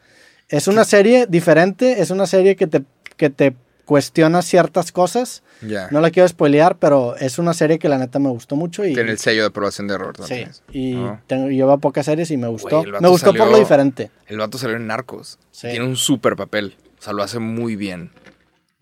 [0.49, 2.83] Es una serie diferente, es una serie que te,
[3.17, 3.55] que te
[3.85, 5.43] cuestiona ciertas cosas.
[5.63, 5.89] Ya.
[5.91, 8.95] No la quiero spoilear, pero es una serie que la neta me gustó mucho y...
[8.95, 10.63] Tiene el sello de aprobación de Robert Sí, Martínez.
[10.73, 11.21] y Ah.
[11.27, 12.79] tengo, lleva pocas series y me gustó.
[12.85, 14.11] Vato me gustó por salió- lo diferente.
[14.29, 15.39] El vato salió en Narcos.
[15.51, 15.69] Sí.
[15.71, 16.77] Tiene un súper papel.
[16.99, 18.11] O sea, lo hace muy bien.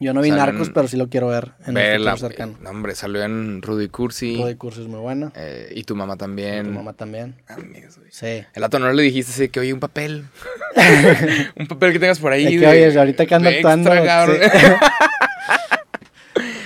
[0.00, 2.56] Yo no vi Narcos, pero sí lo quiero ver en el futuro cercano.
[2.60, 4.40] No, hombre, salió en Rudy Cursi.
[4.42, 5.32] De curso es muy bueno.
[5.34, 6.66] eh, y tu mamá también.
[6.66, 7.34] Tu mamá también.
[7.48, 8.10] Amigos, güey.
[8.12, 8.44] Sí.
[8.54, 10.24] El vato no le dijiste así que, oye, un papel.
[11.56, 12.44] un papel que tengas por ahí.
[12.44, 13.90] De que, oye, ahorita que ando actuando.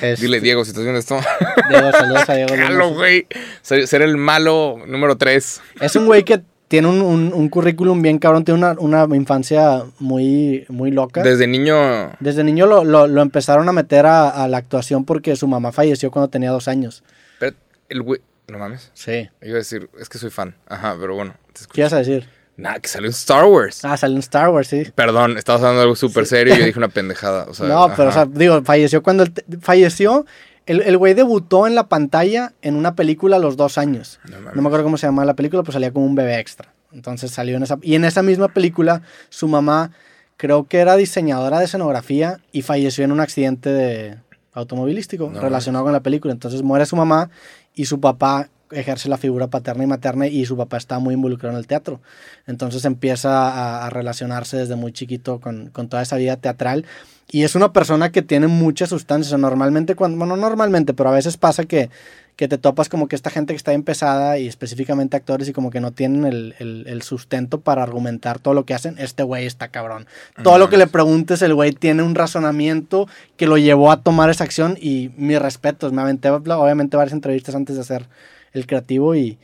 [0.02, 1.20] Este, Dile, Diego, si estás viendo esto,
[1.68, 2.54] Diego, saludos a Diego.
[2.58, 3.26] Jalo, güey.
[3.62, 5.60] Ser, ser el malo número 3.
[5.80, 6.42] Es un güey que
[6.72, 8.72] tiene un, un- un currículum bien cabrón, tiene una,
[9.04, 11.22] una infancia muy, muy loca.
[11.22, 11.74] Desde niño.
[12.18, 15.70] Desde niño lo, lo- lo empezaron a meter a, a la actuación porque su mamá
[15.70, 17.04] falleció cuando tenía dos años.
[17.38, 17.54] Pero
[17.90, 18.22] el güey.
[18.48, 18.90] No mames.
[18.94, 19.28] Sí.
[19.42, 20.54] Iba a decir, es que soy fan.
[20.66, 21.34] Ajá, pero bueno.
[21.52, 21.66] Te.
[21.70, 22.26] ¿Qué ibas a decir?
[22.56, 23.84] Nada, que salió en Star Wars.
[23.84, 24.84] Ah, salió en Star Wars, sí.
[24.94, 27.44] Perdón, estabas hablando de algo súper serio y yo dije una pendejada.
[27.50, 29.26] O sea, no, pero, o sea, digo, falleció cuando
[29.60, 30.24] falleció.
[30.66, 34.20] El, el güey debutó en la pantalla en una película a los dos años.
[34.54, 36.72] No me acuerdo cómo se llamaba la película, pero salía como un bebé extra.
[36.92, 37.78] Entonces salió en esa...
[37.82, 39.90] Y en esa misma película, su mamá
[40.36, 44.18] creo que era diseñadora de escenografía y falleció en un accidente de
[44.52, 46.32] automovilístico No relacionado con la película.
[46.32, 47.30] Entonces muere su mamá
[47.74, 51.54] y su papá ejerce la figura paterna y materna y su papá está muy involucrado
[51.54, 52.00] en el teatro.
[52.46, 56.84] Entonces empieza a, a relacionarse desde muy chiquito con, con toda esa vida teatral.
[57.30, 59.28] Y es una persona que tiene mucha sustancia.
[59.28, 61.88] O sea, normalmente, cuando, bueno, no normalmente, pero a veces pasa que,
[62.36, 65.70] que te topas como que esta gente que está empezada y específicamente actores y como
[65.70, 68.96] que no tienen el, el- el sustento para argumentar todo lo que hacen.
[68.98, 70.06] Este güey está cabrón.
[70.42, 74.28] Todo lo que le preguntes, el güey tiene un razonamiento que lo llevó a tomar
[74.28, 75.92] esa acción y mis respetos.
[75.92, 78.08] Me aventé obviamente varias entrevistas antes de hacer
[78.52, 79.38] el creativo y,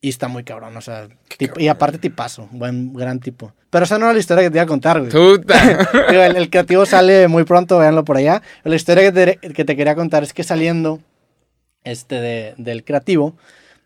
[0.00, 0.76] y está muy cabrón.
[0.76, 1.08] O sea,
[1.58, 3.52] y aparte tipazo, buen, gran tipo.
[3.76, 5.10] Pero esa no era la historia que te iba a contar, güey.
[5.12, 5.54] Puta.
[6.10, 8.40] Digo, el, el creativo sale muy pronto, véanlo por allá.
[8.64, 11.00] La historia que te, que te quería contar es que saliendo
[11.84, 13.36] este de- del creativo,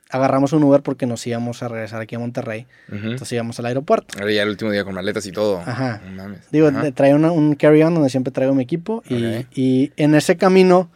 [0.09, 2.67] agarramos un Uber porque nos íbamos a regresar aquí a Monterrey.
[2.89, 2.99] Ujú.
[2.99, 4.15] Entonces íbamos al aeropuerto.
[4.21, 5.59] Ahora ya el último día con maletas y todo.
[5.67, 6.01] Ajá.
[6.07, 6.49] No mames.
[6.53, 6.93] Digo, Ajá.
[7.17, 9.03] una- un carry-on donde siempre traigo mi equipo.
[9.09, 9.47] Y, Ok.
[9.55, 10.89] y en ese camino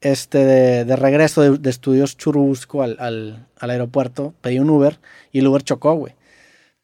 [0.00, 4.98] este, de, de regreso de, de estudios Churubusco al, al, al aeropuerto, pedí un Uber
[5.32, 6.14] y el Uber chocó, güey.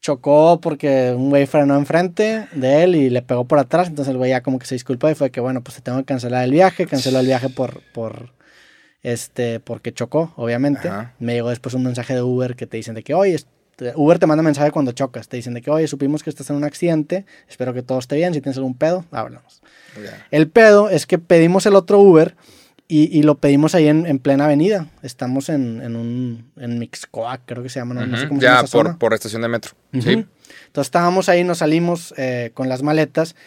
[0.01, 3.87] Chocó porque un güey frenó enfrente de él y le pegó por atrás.
[3.87, 5.99] Entonces el güey ya como que se disculpó y fue que, bueno, pues te tengo
[5.99, 6.87] que cancelar el viaje.
[6.87, 8.33] Canceló el viaje por, por
[9.03, 10.89] este, porque chocó, obviamente.
[10.89, 11.13] Ajá.
[11.19, 14.17] Me llegó después un mensaje de Uber que te dicen de que, oye, este, Uber
[14.17, 15.27] te manda mensaje cuando chocas.
[15.27, 17.25] Te dicen de que, oye, supimos que estás en un accidente.
[17.47, 18.33] Espero que todo esté bien.
[18.33, 19.61] Si tienes algún pedo, háblanos.
[20.03, 20.25] Ya.
[20.31, 22.35] El pedo es que pedimos el otro Uber
[22.93, 24.87] Y, y lo pedimos ahí en, en plena avenida.
[25.01, 27.93] Estamos en, en un en Mixcoac, creo que se llama.
[27.93, 28.97] No, no sé cómo se llama Ya por, zona.
[28.99, 29.71] por estación de metro.
[29.93, 30.09] Sí.
[30.09, 33.37] Entonces estábamos ahí, nos salimos eh, con las maletas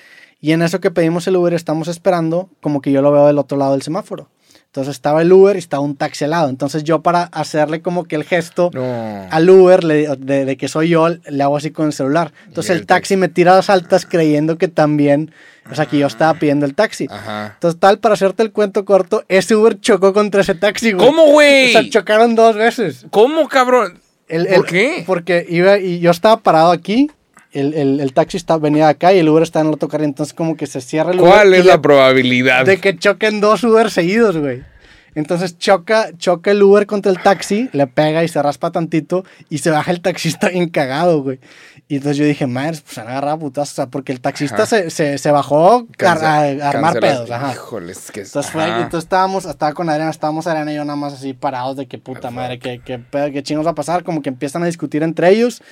[0.40, 3.36] y en eso que pedimos el Uber estamos esperando, como que yo lo veo del
[3.38, 4.30] otro lado del semáforo.
[4.74, 6.48] Entonces estaba el Uber y estaba un taxi al lado.
[6.48, 9.28] Entonces yo para hacerle como que el gesto No.
[9.30, 12.32] al Uber le- de, de que soy yo, le hago así con el celular.
[12.48, 15.30] Entonces el el taxi me tira a las altas creyendo que también,
[15.70, 17.06] o sea, que yo estaba pidiendo el taxi.
[17.08, 17.52] Ajá.
[17.54, 21.06] Entonces tal, para hacerte el cuento corto, ese Uber chocó contra ese taxi, güey.
[21.06, 21.70] ¿Cómo, O güey?
[21.70, 23.06] sea, chocaron dos veces.
[23.10, 24.00] ¿Cómo, cabrón?
[24.26, 25.04] El- ¿Por el- qué?
[25.06, 27.08] Porque iba y yo estaba parado aquí,
[27.54, 30.06] el, el, el taxi está, venía acá y el Uber está en el otro carril,
[30.08, 31.30] entonces como que se cierra el Uber.
[31.32, 32.66] ¿Cuál es la probabilidad?
[32.66, 34.62] De que choquen dos Uber seguidos, güey.
[35.16, 39.58] Entonces choca, choca el Uber contra el taxi, le pega y se raspa tantito y
[39.58, 41.38] se baja el taxista bien cagado, güey.
[41.86, 44.20] Y entonces yo dije, madre, pues se han agarrado a putazos, o sea, porque el
[44.20, 47.52] taxista se, se, se bajó a, Cance- a- a armar pedos, ajá.
[47.52, 48.28] Híjoles, que es.
[48.30, 51.76] Entonces, fue, entonces estábamos, estaba con Adriana, estábamos Adriana y yo nada más así parados
[51.76, 53.00] de que puta Ah, madre, que, que,
[53.32, 55.62] qué chingos va a pasar, como que empiezan a discutir entre ellos.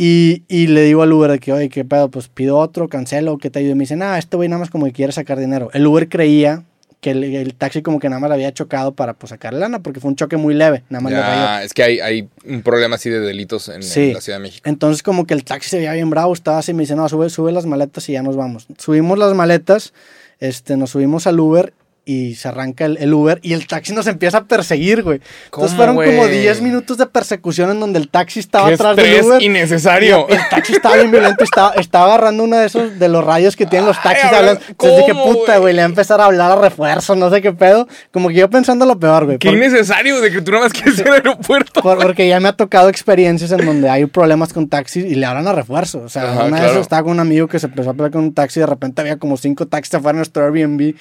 [0.00, 3.36] Y, y le digo al Uber de que, oye, qué pedo, pues pido otro, cancelo,
[3.36, 3.72] que te ayude.
[3.72, 5.70] Y me dice, nah, este güey nada más como que quiere sacar dinero.
[5.72, 6.62] El Uber creía
[7.00, 9.80] que el, el taxi como que nada más le había chocado para pues sacar lana,
[9.80, 11.12] porque fue un choque muy leve, nada más.
[11.12, 14.12] Ya, es que hay, hay un problema así de delitos en, en Sí.
[14.12, 14.68] la Ciudad de México.
[14.68, 17.28] Entonces como que el taxi se veía bien bravo, estaba así, me dice, no, sube,
[17.28, 18.66] sube las maletas y ya nos vamos.
[18.78, 19.92] Subimos las maletas,
[20.40, 21.72] este, nos subimos al Uber
[22.10, 25.16] y se arranca el, el Uber y el taxi nos empieza a perseguir, güey.
[25.44, 26.40] Entonces ¿Cómo, fueron como güey?
[26.40, 29.42] 10 minutos de persecución en donde el taxi estaba ¡Qué atrás del Uber.
[29.42, 30.26] innecesario!
[30.28, 33.56] Y el taxi estaba bien violento, estaba, estaba agarrando uno de esos de los radios
[33.56, 34.24] que tienen los taxis.
[34.24, 34.60] habla- hablando.
[34.68, 35.60] Entonces dije, ¿cómo, puta, güey?
[35.60, 37.86] güey, le va a empezar a hablar a refuerzo, no sé qué pedo.
[38.10, 39.36] Como que yo pensando lo peor, güey.
[39.38, 41.82] ¡Qué porque- innecesario de que tú nada más quieres ir al aeropuerto!
[41.82, 45.26] por- porque ya me ha tocado experiencias en donde hay problemas con taxis y le
[45.26, 46.00] hablan a refuerzo.
[46.00, 46.72] O sea, Ajá, una claro.
[46.72, 48.66] vez estaba con un amigo que se empezó a pelear con un taxi y de
[48.66, 50.94] repente había como cinco taxis afuera de nuestro Airbnb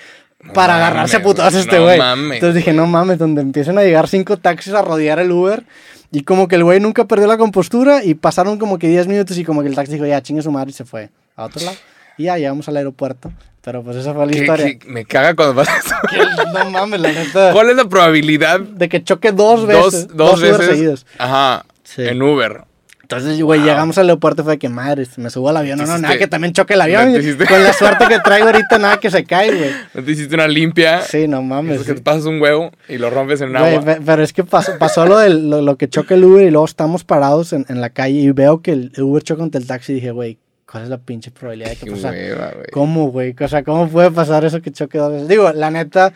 [0.54, 1.98] para mames, agarrarse a putazos güey, este no güey.
[1.98, 2.34] mames.
[2.36, 5.64] Entonces dije, no mames, donde empiezan a llegar cinco taxis a rodear el Uber.
[6.12, 9.38] Y como que el güey nunca perdió la compostura y pasaron como que 10 minutos
[9.38, 11.62] y como que el taxi dijo, ya chingue su madre y se fue a otro
[11.66, 11.76] lado.
[12.18, 13.32] Y ya llegamos al aeropuerto.
[13.62, 14.66] Pero pues esa fue la ¿Qué- historia.
[14.80, 15.96] qué- me caga cuando pasa eso.
[16.54, 17.52] No mames, la neta.
[17.52, 18.62] ¿Cuál es la probabilidad?
[18.62, 20.08] De que choque dos veces.
[20.08, 20.66] Dos, dos Uber veces.
[20.68, 21.06] seguidos.
[21.18, 21.66] Ajá.
[21.84, 22.04] Sí.
[22.04, 22.62] En Uber.
[23.10, 25.78] Entonces, güey, llegamos al aeropuerto fue que madre, me subo al avión.
[25.80, 27.14] No, no, nada, que también choque el avión.
[27.48, 29.72] Con la suerte que traigo ahorita, nada que se cae, güey.
[29.94, 31.02] ¿No te hiciste una limpia?
[31.04, 31.80] Sí, no mames.
[31.80, 33.86] Es que te pasas un huevo y lo rompes en Güey, agua.
[33.96, 36.52] pe- pero es que pasó, pasó lo, del, lo, lo que choca el Uber y
[36.52, 39.68] luego estamos parados en, en la calle y veo que el Uber choca contra el
[39.68, 40.38] taxi y dije, güey,
[40.70, 42.10] ¿cuál es la pinche probabilidad de que Qué pasa?
[42.10, 42.66] hueva, güey.
[42.74, 43.34] ¿Cómo, güey?
[43.40, 45.30] O sea, ¿cómo puede pasar eso que choque dos veces?
[45.30, 46.12] Digo, la neta,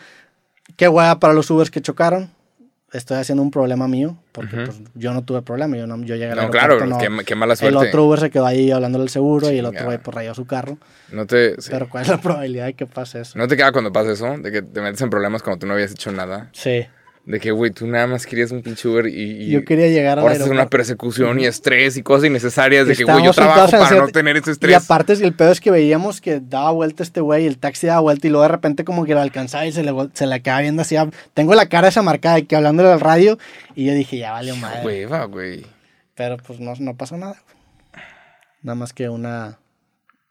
[0.76, 2.30] qué hueva para los Ubers que chocaron.
[2.92, 6.30] Estoy haciendo un problema mío, porque pues, yo no tuve problema, yo, no, yo llegué
[6.32, 6.98] al No, aeropuerto, claro, no.
[6.98, 7.88] qué, qué mala El suerte.
[7.88, 10.46] otro Uber se quedó ahí hablando del seguro y el otro güey pues rayó su
[10.46, 10.76] carro.
[11.10, 11.70] No te, sí.
[11.70, 13.38] Pero ¿cuál es la probabilidad de que pase eso?
[13.38, 14.36] ¿No te queda cuando pasa eso?
[14.36, 16.50] De que te metes en problemas cuando tú no habías hecho nada.
[16.52, 16.86] Sí.
[17.24, 20.18] De que, güey, tú nada más querías un pinche Uber y, y Yo quería llegar
[20.18, 22.88] al ahora haces una persecución y estrés y cosas innecesarias.
[22.88, 24.76] De que, güey, yo trabajo para no tener ese Y estrés.
[24.76, 28.26] aparte, el pedo es que veíamos que daba vuelta este güey, el taxi daba vuelta
[28.26, 30.82] y luego de repente como que lo alcanzaba y se le, se le acaba viendo
[30.82, 30.96] así.
[31.32, 33.38] Tengo la cara esa marcada de que hablándole al radio
[33.76, 34.84] y yo dije, ya valió madre.
[34.84, 35.64] Hueva, güey.
[36.16, 37.36] Pero pues no, no pasó nada.
[38.62, 39.58] Nada más que una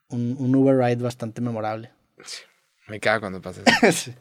[0.10, 1.90] un, un Uber ride bastante memorable.
[2.90, 3.92] Me caga cuando pasa eso.
[4.12, 4.14] Sí.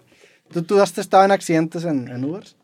[0.53, 2.57] ¿Tú, ¿Tú has estado en accidentes en, en Ubers?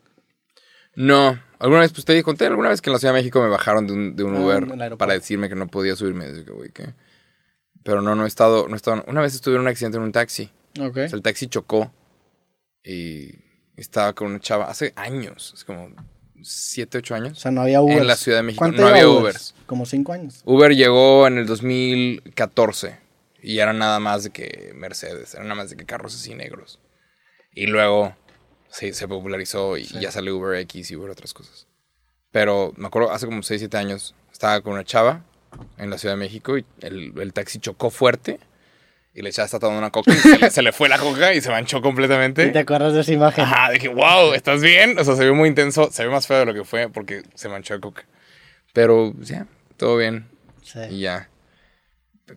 [0.97, 1.39] No.
[1.59, 3.85] Alguna vez, pues te conté alguna vez que en la Ciudad de México me bajaron
[3.85, 6.31] de un, de un Ah, Uber para decirme que no podía subirme.
[6.31, 6.93] Dije, güey, ¿qué?
[7.83, 9.03] Pero no, no he estado, no he estado.
[9.07, 10.51] Una vez estuve en un accidente en un taxi.
[10.79, 10.97] Ok.
[10.97, 11.91] O sea, el taxi chocó
[12.83, 13.29] y
[13.75, 15.89] estaba con una chava hace años, es como
[16.41, 17.39] 7, 8 O años.
[17.39, 18.01] sea, no había Ubers.
[18.01, 19.53] En la Ciudad de México ¿Cuánto no había Ubers?
[19.67, 20.41] Como cinco años.
[20.45, 22.97] Uber llegó en el 2014
[23.43, 26.79] y era nada más de que Mercedes, era nada más de que carros así negros.
[27.51, 28.15] Y luego
[28.69, 31.67] sí, se popularizó y ya salió Uber X y Uber otras cosas.
[32.31, 35.23] Pero me acuerdo, hace como 6, 7 años, estaba con una chava
[35.77, 38.39] en la Ciudad de México y el, el taxi chocó fuerte
[39.17, 41.41] y chava está tomando una coca y se le, se le fue la coca y
[41.41, 42.45] se manchó completamente.
[42.45, 43.45] ¿Y ¿Te acuerdas de esa imagen?
[43.45, 44.99] Ajá, dije, wow, ¿estás bien?
[44.99, 47.23] O sea, se vio muy intenso, se ve más feo de lo que fue porque
[47.33, 48.05] se manchó de coca.
[48.73, 50.27] Pero, ya, todo bien.
[50.61, 50.79] Sí.
[50.91, 51.29] Y ya.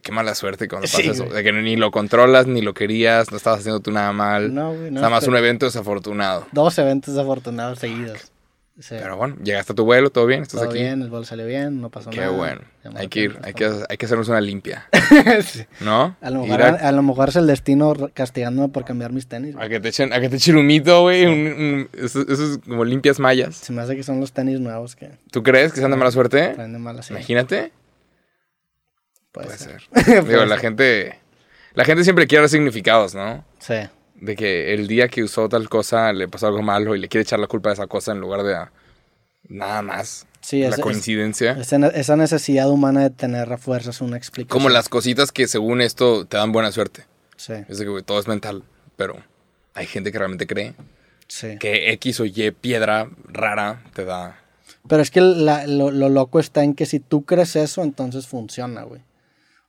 [0.02, 1.24] Qué mala suerte cuando Sí, pasa eso.
[1.24, 1.36] güey.
[1.36, 4.54] De que ni lo controlas, ni lo querías, no estabas haciendo tú nada mal.
[4.54, 6.46] No, güey, no, nada más un evento desafortunado.
[6.52, 8.30] Dos eventos afortunados seguidos.
[8.78, 8.94] Sí.
[8.98, 10.78] Pero bueno, llegaste a tu vuelo, todo bien, estás Todo aquí.
[10.78, 12.30] bien, el vuelo salió bien, no pasó Qué nada.
[12.30, 12.62] bueno.
[12.82, 14.88] Ya Hay que ir, hay que, hay que hacernos una limpia,
[15.44, 15.64] Sí.
[15.80, 16.16] ¿no?
[16.18, 19.54] a, lo mejor, a, a lo mejor es el destino castigándome por cambiar mis tenis.
[19.54, 19.66] güey.
[19.66, 21.26] a que te echen, a que te echen humito, güey.
[21.26, 21.32] un-
[21.62, 23.54] un- eso, eso es como limpias mallas.
[23.56, 26.10] Se me hace que son los tenis nuevos que ¿Tú crees que sean de mala
[26.12, 26.48] suerte?
[26.54, 27.72] traen de mala sí, Imagínate.
[29.32, 29.82] Puede Puede ser.
[30.04, 30.24] ser.
[30.28, 31.18] Digo, la gente.
[31.74, 33.44] La gente siempre quiere dar significados, ¿no?
[33.60, 33.74] Sí.
[34.16, 37.22] De que el día que usó tal cosa le pasó algo malo y le quiere
[37.22, 38.72] echar la culpa de esa cosa en lugar de a
[39.48, 40.26] nada más.
[40.40, 41.52] Sí, la es- coincidencia.
[41.52, 44.52] Esa, esa necesidad humana de tener a fuerzas una explicación.
[44.58, 47.04] Como las cositas que según esto te dan buena suerte.
[47.36, 48.64] Sí, Es de que todo es mental,
[48.96, 49.16] pero
[49.74, 50.74] hay gente que realmente cree
[51.28, 51.56] sí.
[51.58, 54.38] que X o Y piedra rara te da.
[54.88, 58.26] Pero es que la- lo, lo loco está en que si tú crees eso, entonces
[58.26, 59.00] funciona, güey.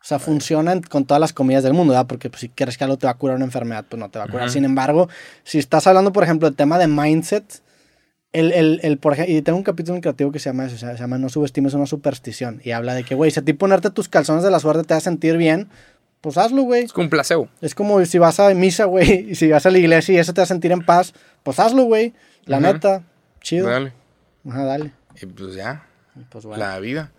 [0.01, 2.07] O sea, funciona en- con todas las comidas del mundo, ¿verdad?
[2.07, 4.17] Porque pues, si crees que algo te va a curar una enfermedad, pues no te
[4.17, 4.49] va a curar.
[4.49, 5.07] Sin embargo,
[5.43, 7.61] si estás hablando, por ejemplo, del tema de mindset,
[8.33, 10.77] el, el, el, por ejemplo, y tengo un capítulo en creativo que se llama eso,
[10.77, 12.61] se llama No subestimes una superstición.
[12.63, 14.93] Y habla de que, güey, si a ti ponerte tus calzones de la suerte te
[14.95, 15.67] hace sentir bien,
[16.21, 16.83] pues hazlo, güey.
[16.85, 17.49] Es como un placebo.
[17.61, 20.33] Es como si vas a misa, güey, y si vas a la iglesia y eso
[20.33, 22.13] te hace sentir en paz, pues hazlo, güey.
[22.45, 22.65] La Ujú.
[22.67, 23.03] neta,
[23.41, 23.67] chido.
[23.69, 23.93] Dale.
[24.49, 24.91] Ajá, dale.
[25.21, 25.83] Y pues ya,
[26.15, 27.11] Y Pues bueno, la vida.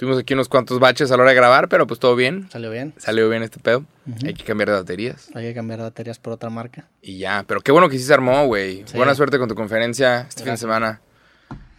[0.00, 2.48] Tuvimos aquí unos cuantos baches a la hora de grabar, pero pues todo bien.
[2.50, 2.94] salió bien.
[2.96, 3.84] Salió bien este pedo.
[4.24, 5.28] Hay que cambiar de baterías.
[5.34, 6.88] Hay que cambiar baterías por otra marca.
[7.02, 8.82] Y ya, pero qué bueno que sí se armó, güey.
[8.86, 8.96] Sí.
[8.96, 11.02] Buena suerte con tu conferencia este fin de semana.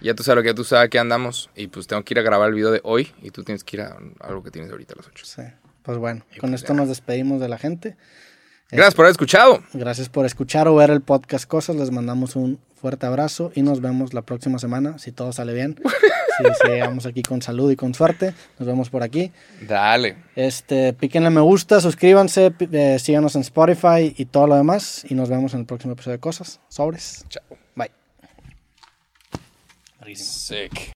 [0.01, 1.49] Ya tú sabes lo que tú sabes que andamos.
[1.55, 3.11] Y pues tengo que ir a grabar el video de hoy.
[3.23, 5.25] Y tú tienes que ir a algo que tienes ahorita a las 8.
[5.25, 5.41] Sí.
[5.81, 6.77] Pues bueno, Y con pues esto ya.
[6.79, 7.97] nos despedimos de la gente.
[8.69, 9.63] Gracias por haber escuchado.
[9.73, 11.75] Gracias por escuchar o ver el podcast Cosas.
[11.75, 15.79] Les mandamos un fuerte abrazo y nos vemos la próxima semana, si todo sale bien.
[16.43, 19.31] si, si llegamos aquí con salud y con suerte, nos vemos por aquí.
[19.61, 20.15] Dale.
[20.35, 25.05] Este, píquenle me gusta, suscríbanse, eh, síganos en Spotify y todo lo demás.
[25.09, 26.59] Y nos vemos en el próximo episodio de Cosas.
[26.67, 27.25] Sobres.
[27.29, 27.43] Chao.
[27.75, 27.91] Bye.
[30.15, 30.89] Sick.